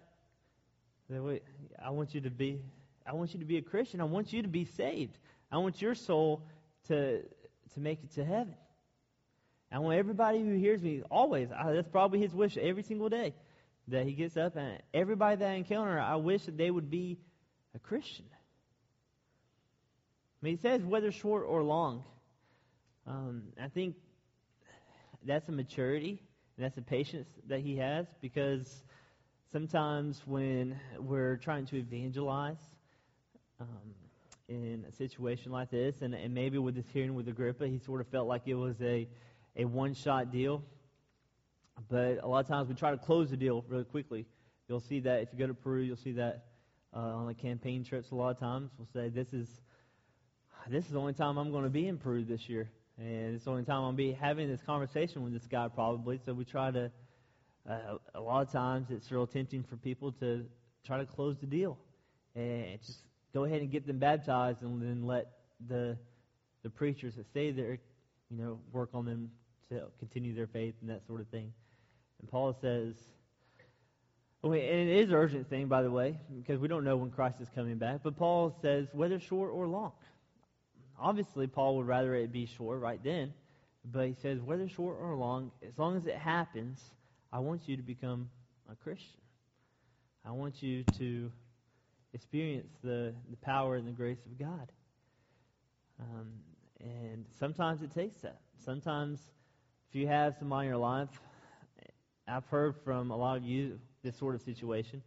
I 1.13 1.89
want 1.91 2.15
you 2.15 2.21
to 2.21 2.29
be 2.29 2.61
I 3.07 3.13
want 3.13 3.33
you 3.33 3.39
to 3.39 3.45
be 3.45 3.57
a 3.57 3.61
Christian. 3.61 4.01
I 4.01 4.05
want 4.05 4.33
you 4.33 4.41
to 4.41 4.47
be 4.47 4.65
saved. 4.65 5.15
I 5.51 5.57
want 5.57 5.79
your 5.81 5.93
soul 5.93 6.41
to 6.87 7.21
to 7.21 7.79
make 7.79 8.03
it 8.03 8.13
to 8.15 8.25
heaven. 8.25 8.55
I 9.71 9.79
want 9.79 9.97
everybody 9.97 10.39
who 10.39 10.55
hears 10.55 10.81
me 10.81 11.03
always. 11.11 11.49
I, 11.51 11.73
that's 11.73 11.87
probably 11.87 12.19
his 12.19 12.33
wish 12.33 12.57
every 12.57 12.83
single 12.83 13.09
day 13.09 13.33
that 13.89 14.05
he 14.05 14.13
gets 14.13 14.37
up 14.37 14.55
and 14.55 14.81
everybody 14.93 15.35
that 15.37 15.49
I 15.49 15.53
encounter, 15.53 15.99
I 15.99 16.15
wish 16.15 16.45
that 16.45 16.57
they 16.57 16.71
would 16.71 16.89
be 16.89 17.17
a 17.75 17.79
Christian. 17.79 18.25
I 20.41 20.45
mean, 20.45 20.57
he 20.57 20.61
says 20.61 20.83
whether 20.83 21.11
short 21.11 21.45
or 21.47 21.63
long. 21.63 22.03
Um, 23.07 23.43
I 23.61 23.67
think 23.67 23.95
that's 25.23 25.47
a 25.49 25.51
maturity 25.51 26.21
and 26.57 26.65
that's 26.65 26.77
a 26.77 26.81
patience 26.81 27.27
that 27.47 27.59
he 27.59 27.77
has 27.77 28.05
because 28.21 28.83
sometimes 29.51 30.21
when 30.25 30.79
we're 30.99 31.37
trying 31.37 31.65
to 31.67 31.77
evangelize 31.77 32.59
um, 33.59 33.67
in 34.47 34.85
a 34.87 34.91
situation 34.91 35.51
like 35.51 35.71
this, 35.71 36.01
and, 36.01 36.13
and 36.13 36.33
maybe 36.33 36.57
with 36.57 36.75
this 36.75 36.85
hearing 36.93 37.15
with 37.15 37.27
Agrippa, 37.27 37.67
he 37.67 37.79
sort 37.79 38.01
of 38.01 38.07
felt 38.07 38.27
like 38.27 38.43
it 38.45 38.53
was 38.53 38.79
a, 38.81 39.07
a 39.55 39.65
one 39.65 39.93
shot 39.93 40.31
deal. 40.31 40.63
But 41.89 42.19
a 42.23 42.27
lot 42.27 42.39
of 42.39 42.47
times 42.47 42.69
we 42.69 42.75
try 42.75 42.91
to 42.91 42.97
close 42.97 43.29
the 43.31 43.37
deal 43.37 43.65
really 43.67 43.83
quickly. 43.83 44.25
You'll 44.67 44.79
see 44.79 44.99
that 45.01 45.21
if 45.21 45.29
you 45.33 45.39
go 45.39 45.47
to 45.47 45.53
Peru, 45.53 45.81
you'll 45.81 45.97
see 45.97 46.13
that 46.13 46.45
uh, 46.95 46.99
on 46.99 47.27
the 47.27 47.33
campaign 47.33 47.83
trips. 47.83 48.11
A 48.11 48.15
lot 48.15 48.29
of 48.29 48.39
times 48.39 48.71
we'll 48.77 48.87
say, 48.93 49.09
"This 49.09 49.33
is 49.33 49.47
this 50.69 50.85
is 50.85 50.91
the 50.91 50.99
only 50.99 51.13
time 51.13 51.37
I'm 51.37 51.51
going 51.51 51.63
to 51.63 51.69
be 51.69 51.87
in 51.87 51.97
Peru 51.97 52.23
this 52.23 52.49
year, 52.49 52.69
and 52.97 53.35
it's 53.35 53.45
the 53.45 53.51
only 53.51 53.63
time 53.63 53.83
I'll 53.83 53.91
be 53.91 54.13
having 54.13 54.49
this 54.49 54.61
conversation 54.61 55.23
with 55.23 55.33
this 55.33 55.47
guy 55.47 55.67
probably." 55.67 56.19
So 56.25 56.33
we 56.33 56.45
try 56.45 56.71
to. 56.71 56.91
Uh, 57.67 57.97
a 58.13 58.21
lot 58.21 58.45
of 58.45 58.51
times 58.51 58.91
it's 58.91 59.11
real 59.11 59.25
tempting 59.25 59.63
for 59.63 59.75
people 59.77 60.11
to 60.11 60.45
try 60.85 60.99
to 60.99 61.05
close 61.05 61.35
the 61.39 61.47
deal 61.47 61.79
and 62.35 62.79
just 62.85 62.99
go 63.33 63.43
ahead 63.43 63.61
and 63.61 63.71
get 63.71 63.87
them 63.87 63.97
baptized, 63.97 64.61
and 64.61 64.81
then 64.81 65.05
let 65.05 65.27
the 65.67 65.97
the 66.63 66.69
preachers 66.69 67.15
that 67.15 67.25
stay 67.27 67.51
there, 67.51 67.77
you 68.29 68.37
know, 68.37 68.59
work 68.71 68.89
on 68.93 69.05
them 69.05 69.31
to 69.69 69.83
continue 69.99 70.33
their 70.33 70.47
faith 70.47 70.73
and 70.81 70.89
that 70.89 71.05
sort 71.05 71.21
of 71.21 71.27
thing. 71.27 71.53
And 72.19 72.29
Paul 72.29 72.57
says, 72.59 72.95
and 74.43 74.53
it 74.55 74.87
is 74.87 75.09
an 75.09 75.15
urgent 75.15 75.49
thing, 75.49 75.67
by 75.67 75.81
the 75.81 75.91
way, 75.91 76.19
because 76.35 76.59
we 76.59 76.67
don't 76.67 76.83
know 76.83 76.97
when 76.97 77.09
Christ 77.09 77.41
is 77.41 77.49
coming 77.55 77.77
back. 77.77 78.01
But 78.03 78.15
Paul 78.15 78.55
says, 78.61 78.87
whether 78.93 79.19
short 79.19 79.51
or 79.51 79.67
long. 79.67 79.91
Obviously, 80.99 81.47
Paul 81.47 81.77
would 81.77 81.87
rather 81.87 82.15
it 82.15 82.31
be 82.31 82.45
short 82.45 82.79
right 82.79 82.99
then. 83.03 83.33
But 83.83 84.07
he 84.07 84.15
says, 84.21 84.41
whether 84.41 84.67
short 84.67 84.97
or 84.99 85.15
long, 85.15 85.51
as 85.67 85.77
long 85.77 85.95
as 85.95 86.05
it 86.05 86.15
happens, 86.15 86.81
I 87.31 87.39
want 87.39 87.67
you 87.67 87.77
to 87.77 87.83
become 87.83 88.29
a 88.71 88.75
Christian. 88.75 89.21
I 90.25 90.31
want 90.31 90.63
you 90.63 90.83
to 90.97 91.31
experience 92.13 92.71
the, 92.83 93.13
the 93.29 93.37
power 93.37 93.75
and 93.75 93.87
the 93.87 93.91
grace 93.91 94.25
of 94.25 94.39
God. 94.39 94.71
Um, 95.99 96.31
and 96.79 97.25
sometimes 97.39 97.83
it 97.83 97.93
takes 97.93 98.21
that. 98.21 98.39
Sometimes, 98.63 99.19
if 99.89 99.95
you 99.95 100.07
have 100.07 100.35
somebody 100.39 100.65
in 100.65 100.71
your 100.71 100.79
life 100.79 101.09
I've 102.27 102.45
heard 102.47 102.73
from 102.83 103.11
a 103.11 103.15
lot 103.15 103.37
of 103.37 103.43
you 103.43 103.79
this 104.03 104.17
sort 104.17 104.33
of 104.33 104.41
situation. 104.41 105.03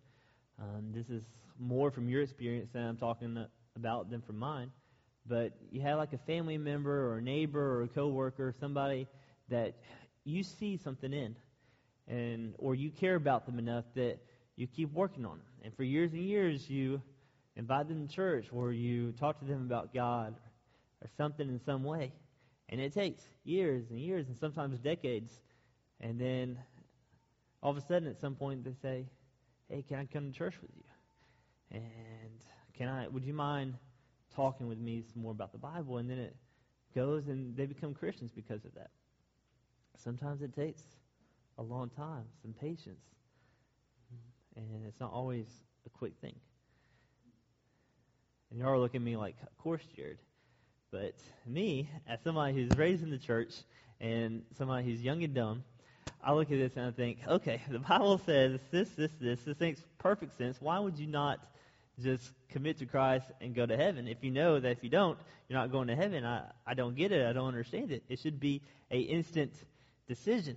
Um, 0.60 0.92
this 0.94 1.08
is 1.08 1.24
more 1.58 1.90
from 1.90 2.08
your 2.08 2.22
experience 2.22 2.70
than 2.72 2.84
I'm 2.84 2.96
talking 2.96 3.44
about 3.74 4.08
than 4.08 4.22
from 4.22 4.38
mine. 4.38 4.70
But 5.28 5.52
you 5.70 5.80
have 5.82 5.98
like 5.98 6.12
a 6.12 6.18
family 6.18 6.56
member 6.56 7.10
or 7.10 7.18
a 7.18 7.22
neighbor 7.22 7.78
or 7.78 7.82
a 7.82 7.88
coworker, 7.88 8.54
somebody 8.58 9.06
that 9.48 9.74
you 10.24 10.42
see 10.42 10.76
something 10.76 11.12
in, 11.12 11.36
and 12.06 12.54
or 12.58 12.74
you 12.74 12.90
care 12.90 13.14
about 13.14 13.46
them 13.46 13.58
enough 13.58 13.84
that 13.94 14.18
you 14.56 14.66
keep 14.66 14.92
working 14.92 15.24
on 15.24 15.32
them. 15.32 15.46
And 15.64 15.74
for 15.74 15.82
years 15.82 16.12
and 16.12 16.22
years, 16.22 16.68
you 16.70 17.02
invite 17.56 17.88
them 17.88 18.06
to 18.06 18.14
church 18.14 18.46
or 18.52 18.72
you 18.72 19.12
talk 19.12 19.38
to 19.40 19.44
them 19.44 19.62
about 19.62 19.92
God 19.92 20.34
or 21.02 21.08
something 21.16 21.48
in 21.48 21.60
some 21.64 21.84
way. 21.84 22.12
And 22.68 22.80
it 22.80 22.94
takes 22.94 23.22
years 23.44 23.84
and 23.90 23.98
years 23.98 24.26
and 24.28 24.36
sometimes 24.36 24.78
decades. 24.78 25.32
And 26.00 26.20
then 26.20 26.58
all 27.62 27.70
of 27.70 27.76
a 27.76 27.80
sudden 27.82 28.08
at 28.08 28.20
some 28.20 28.34
point 28.34 28.64
they 28.64 28.74
say, 28.82 29.06
"Hey, 29.68 29.82
can 29.82 29.98
I 29.98 30.06
come 30.06 30.30
to 30.30 30.32
church 30.36 30.54
with 30.62 30.70
you?" 30.76 30.84
And 31.70 32.44
can 32.74 32.88
I? 32.88 33.08
Would 33.08 33.24
you 33.24 33.34
mind 33.34 33.74
talking 34.38 34.68
with 34.68 34.78
me 34.78 35.02
some 35.12 35.22
more 35.22 35.32
about 35.32 35.50
the 35.50 35.58
Bible? 35.58 35.98
And 35.98 36.08
then 36.08 36.18
it 36.18 36.36
goes, 36.94 37.26
and 37.26 37.56
they 37.56 37.66
become 37.66 37.92
Christians 37.92 38.30
because 38.30 38.64
of 38.64 38.72
that. 38.74 38.90
Sometimes 39.96 40.42
it 40.42 40.54
takes 40.54 40.82
a 41.58 41.62
long 41.62 41.90
time, 41.90 42.22
some 42.40 42.52
patience, 42.52 43.02
and 44.54 44.86
it's 44.86 45.00
not 45.00 45.12
always 45.12 45.46
a 45.86 45.90
quick 45.90 46.12
thing. 46.20 46.36
And 48.50 48.60
y'all 48.60 48.68
are 48.68 48.78
looking 48.78 49.02
at 49.02 49.04
me 49.04 49.16
like, 49.16 49.34
"Of 49.42 49.58
course, 49.58 49.82
Jared." 49.96 50.18
But 50.92 51.16
me, 51.44 51.90
as 52.06 52.20
somebody 52.22 52.54
who's 52.54 52.78
raised 52.78 53.02
in 53.02 53.10
the 53.10 53.18
church 53.18 53.54
and 54.00 54.44
somebody 54.56 54.84
who's 54.84 55.02
young 55.02 55.22
and 55.24 55.34
dumb, 55.34 55.64
I 56.22 56.32
look 56.32 56.50
at 56.50 56.58
this 56.58 56.76
and 56.76 56.86
I 56.86 56.90
think, 56.92 57.18
okay, 57.26 57.60
the 57.70 57.80
Bible 57.80 58.18
says 58.24 58.60
this, 58.70 58.88
this, 58.90 59.10
this. 59.20 59.40
This 59.42 59.60
makes 59.60 59.82
perfect 59.98 60.38
sense. 60.38 60.60
Why 60.60 60.78
would 60.78 60.98
you 60.98 61.06
not 61.06 61.40
just 62.02 62.32
commit 62.50 62.78
to 62.78 62.86
Christ 62.86 63.26
and 63.40 63.54
go 63.54 63.66
to 63.66 63.76
heaven? 63.76 64.08
If 64.08 64.22
you 64.22 64.30
know 64.30 64.60
that 64.60 64.70
if 64.70 64.82
you 64.82 64.90
don't, 64.90 65.18
you're 65.48 65.58
not 65.58 65.72
going 65.72 65.88
to 65.88 65.96
heaven, 65.96 66.24
I, 66.24 66.44
I 66.66 66.74
don't 66.74 66.96
get 66.96 67.12
it. 67.12 67.26
I 67.26 67.32
don't 67.32 67.48
understand 67.48 67.90
it. 67.90 68.02
It 68.08 68.18
should 68.18 68.40
be 68.40 68.62
a 68.90 68.98
instant 68.98 69.52
decision. 70.06 70.56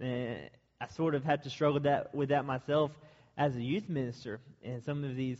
And 0.00 0.50
I 0.80 0.88
sort 0.88 1.14
of 1.14 1.24
had 1.24 1.42
to 1.44 1.50
struggle 1.50 1.80
that 1.80 2.14
with 2.14 2.30
that 2.30 2.44
myself 2.44 2.90
as 3.36 3.56
a 3.56 3.62
youth 3.62 3.88
minister. 3.88 4.40
And 4.64 4.82
some 4.82 5.04
of 5.04 5.16
these 5.16 5.38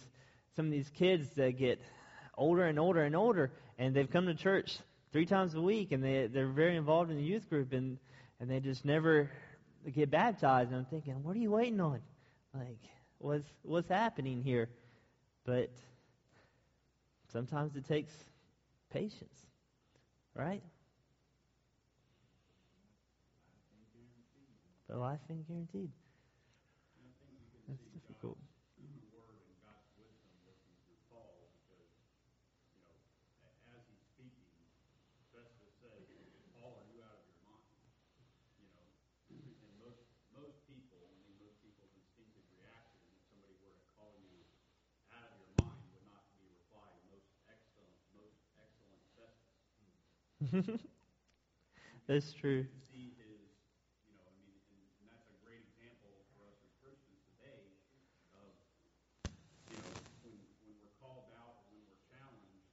some 0.55 0.67
of 0.67 0.73
these 0.73 0.89
kids 0.97 1.29
that 1.37 1.59
get 1.59 1.81
older 2.37 2.65
and 2.65 2.79
older 2.79 3.03
and 3.03 3.15
older, 3.15 3.53
and 3.79 3.95
they've 3.95 4.11
come 4.11 4.27
to 4.27 4.35
church 4.35 4.79
three 5.13 5.27
times 5.27 5.55
a 5.55 5.61
week, 5.61 5.93
and 5.93 6.03
they 6.03 6.27
they're 6.27 6.49
very 6.49 6.77
involved 6.77 7.11
in 7.11 7.17
the 7.17 7.23
youth 7.23 7.49
group, 7.49 7.73
and 7.73 7.99
and 8.41 8.51
they 8.51 8.61
just 8.61 8.85
never 8.85 9.31
get 9.95 10.11
baptized. 10.11 10.71
And 10.71 10.79
I'm 10.79 10.87
thinking, 10.87 11.23
what 11.23 11.37
are 11.37 11.41
you 11.41 11.51
waiting 11.51 11.81
on? 11.81 12.01
Like, 12.55 12.81
what's 13.19 13.49
what's 13.63 13.89
happening 13.89 14.43
here? 14.43 14.69
But 15.45 15.71
sometimes 17.33 17.77
it 17.77 17.87
takes 17.87 18.13
patience, 18.93 19.47
right? 20.35 20.63
But 24.89 24.99
life 24.99 25.21
ain't 25.31 25.47
guaranteed. 25.49 25.91
That's 52.09 52.33
true. 52.33 52.67
see 52.87 53.11
his, 53.19 53.51
you 54.07 54.15
know, 54.15 54.23
I 54.23 54.33
mean, 54.39 54.55
and, 54.71 54.79
and 55.03 55.05
that's 55.11 55.27
a 55.27 55.37
great 55.43 55.61
example 55.67 56.23
for 56.31 56.47
us 56.47 56.55
as 56.63 56.71
Christians 56.79 57.19
today 57.35 57.75
of, 58.31 58.55
you 59.67 59.77
know, 59.83 59.91
when, 60.23 60.39
when 60.63 60.75
we're 60.79 60.95
called 61.03 61.35
out 61.35 61.67
or 61.67 61.75
when 61.75 61.83
we're 61.91 61.99
challenged, 62.07 62.71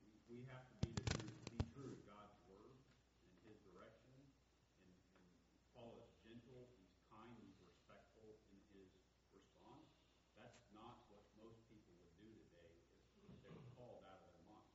we, 0.00 0.16
we 0.26 0.38
have 0.48 0.64
to 0.72 0.76
be, 0.80 0.96
the 0.96 1.04
true, 1.12 1.28
be 1.52 1.60
true 1.76 1.92
to 1.92 2.00
God's 2.08 2.32
word 2.48 2.80
and 3.28 3.32
his 3.44 3.60
direction. 3.60 4.16
And, 4.80 4.92
and 5.20 5.28
Paul 5.76 6.00
is 6.00 6.08
gentle, 6.24 6.72
he's 6.80 6.96
kind, 7.12 7.36
he's 7.44 7.60
respectful 7.60 8.40
in 8.48 8.58
his 8.72 8.88
response. 9.36 9.92
That's 10.32 10.64
not 10.72 11.04
what 11.12 11.20
most 11.36 11.60
people 11.68 11.92
would 12.00 12.16
do 12.16 12.32
today 12.48 12.72
if 13.20 13.28
they 13.44 13.52
were 13.52 13.68
called 13.76 14.00
out 14.08 14.24
of 14.24 14.32
their 14.32 14.48
mind. 14.48 14.72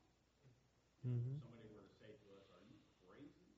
Mm-hmm. 1.02 1.42
Somebody 1.42 1.66
were 1.74 1.82
to 1.82 1.94
say 1.98 2.14
to 2.14 2.28
us, 2.38 2.46
"Are 2.54 2.62
you 2.62 2.78
crazy?" 3.02 3.58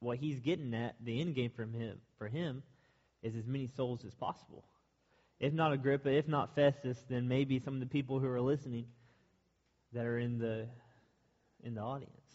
what 0.00 0.18
he's 0.18 0.38
getting 0.38 0.74
at, 0.74 0.96
the 1.02 1.18
end 1.18 1.34
game 1.34 1.50
from 1.56 1.72
him, 1.72 1.96
for 2.18 2.28
him, 2.28 2.62
is 3.22 3.34
as 3.34 3.46
many 3.46 3.68
souls 3.74 4.04
as 4.06 4.14
possible. 4.14 4.64
If 5.40 5.54
not 5.54 5.72
Agrippa, 5.72 6.10
if 6.10 6.28
not 6.28 6.54
Festus, 6.54 6.98
then 7.08 7.26
maybe 7.26 7.58
some 7.58 7.72
of 7.74 7.80
the 7.80 7.86
people 7.86 8.20
who 8.20 8.28
are 8.28 8.40
listening 8.40 8.84
that 9.92 10.04
are 10.06 10.18
in 10.18 10.38
the 10.38 10.68
in 11.62 11.74
the 11.74 11.80
audience. 11.80 12.28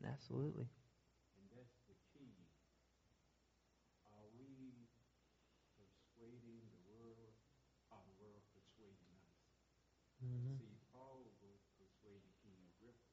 Absolutely. 0.00 0.68
And 1.36 1.44
that's 1.52 1.76
the 1.88 1.96
key. 2.12 2.32
Are 4.04 4.28
we 4.32 4.88
persuading 5.76 6.64
the 6.72 6.80
world, 6.88 7.36
or 7.92 8.00
the 8.08 8.16
world 8.16 8.44
persuading 8.52 9.12
us? 9.20 9.40
Mm-hmm. 10.24 10.56
See, 10.56 10.76
Paul 10.92 11.28
was 11.44 11.60
persuading 11.76 12.32
King 12.40 12.56
Agrippa. 12.76 13.12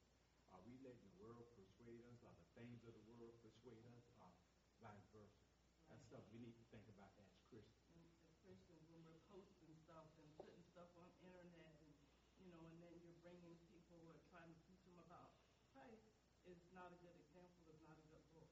Are 0.52 0.64
we 0.64 0.80
letting 0.80 1.04
the 1.12 1.16
world 1.20 1.48
persuade 1.56 2.04
us, 2.08 2.20
or 2.24 2.32
the 2.36 2.48
things 2.56 2.80
of 2.88 2.96
the 2.96 3.04
world 3.04 3.36
persuade 3.44 3.84
us, 3.92 4.08
or 4.20 4.32
vice 4.80 5.04
versa? 5.12 5.44
That's 5.92 6.04
stuff 6.08 6.24
we 6.32 6.40
need 6.40 6.56
to 6.56 6.66
think 6.72 6.88
about 6.92 7.12
as 7.20 7.28
Christians. 7.48 7.88
and 7.92 8.04
as 8.04 8.16
Christians, 8.44 8.84
when 8.88 9.04
we're 9.04 9.24
posting 9.28 9.72
stuff 9.84 10.08
and 10.20 10.28
putting 10.40 10.64
stuff 10.72 10.88
on 10.96 11.08
internet, 11.20 11.72
and 11.84 11.92
you 12.40 12.48
know, 12.48 12.60
and 12.64 12.76
then 12.80 12.96
you're 13.00 13.20
bringing 13.24 13.56
people 13.72 14.00
who 14.00 14.08
are 14.12 14.24
trying 14.32 14.52
to 14.52 14.60
teach 14.68 14.80
them 14.88 14.96
about 15.00 15.32
Christ, 15.72 16.08
is 16.48 16.64
not 16.72 16.88
a 16.88 16.98
good 17.04 17.12
example. 17.20 17.60
Is 17.68 17.80
not 17.84 18.00
a 18.00 18.06
good 18.08 18.24
book. 18.32 18.48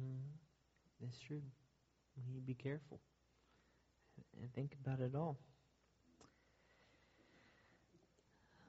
Mm-hmm. 0.00 0.28
That's 1.00 1.18
true. 1.18 1.40
We 2.16 2.32
need 2.32 2.40
to 2.40 2.46
be 2.46 2.54
careful 2.54 3.00
and 4.40 4.52
think 4.54 4.76
about 4.84 5.00
it 5.00 5.14
all. 5.14 5.38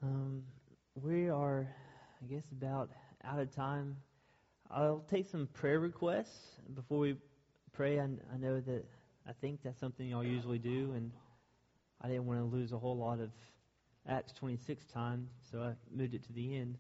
Um, 0.02 0.44
we 0.96 1.30
are, 1.30 1.68
I 2.22 2.26
guess, 2.34 2.44
about 2.52 2.90
out 3.24 3.40
of 3.40 3.54
time. 3.54 3.98
I'll 4.72 5.04
take 5.10 5.28
some 5.28 5.48
prayer 5.54 5.80
requests 5.80 6.38
before 6.76 7.00
we 7.00 7.16
pray. 7.74 8.00
I, 8.00 8.04
I 8.04 8.38
know 8.40 8.60
that 8.62 8.86
I 9.28 9.34
think 9.42 9.62
that's 9.64 9.80
something 9.80 10.08
y'all 10.08 10.24
usually 10.24 10.60
do, 10.60 10.94
and 10.96 11.12
I 12.02 12.08
didn't 12.08 12.26
want 12.26 12.40
to 12.40 12.46
lose 12.46 12.72
a 12.72 12.78
whole 12.78 12.98
lot 12.98 13.20
of 13.20 13.30
Acts 14.08 14.32
26 14.34 14.86
time, 14.86 15.28
so 15.52 15.62
I 15.62 15.74
moved 15.96 16.14
it 16.14 16.24
to 16.26 16.34
the 16.34 16.56
end. 16.56 16.78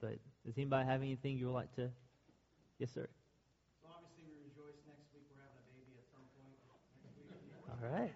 But 0.00 0.18
does 0.44 0.56
anybody 0.56 0.86
have 0.88 1.02
anything 1.02 1.38
you 1.38 1.46
would 1.46 1.52
like 1.54 1.74
to? 1.76 1.90
Yes, 2.78 2.90
sir. 2.94 3.08
So 3.82 3.88
obviously 3.90 4.24
we 4.26 4.34
rejoice 4.48 4.78
next 4.86 5.10
week 5.14 5.26
we're 5.30 5.42
having 5.42 5.58
a 5.60 5.66
baby 5.70 5.98
at 5.98 6.06
some 6.10 6.24
point 6.38 6.54
next 7.04 7.18
week. 7.28 7.42
All 7.68 7.71
right. 7.82 8.12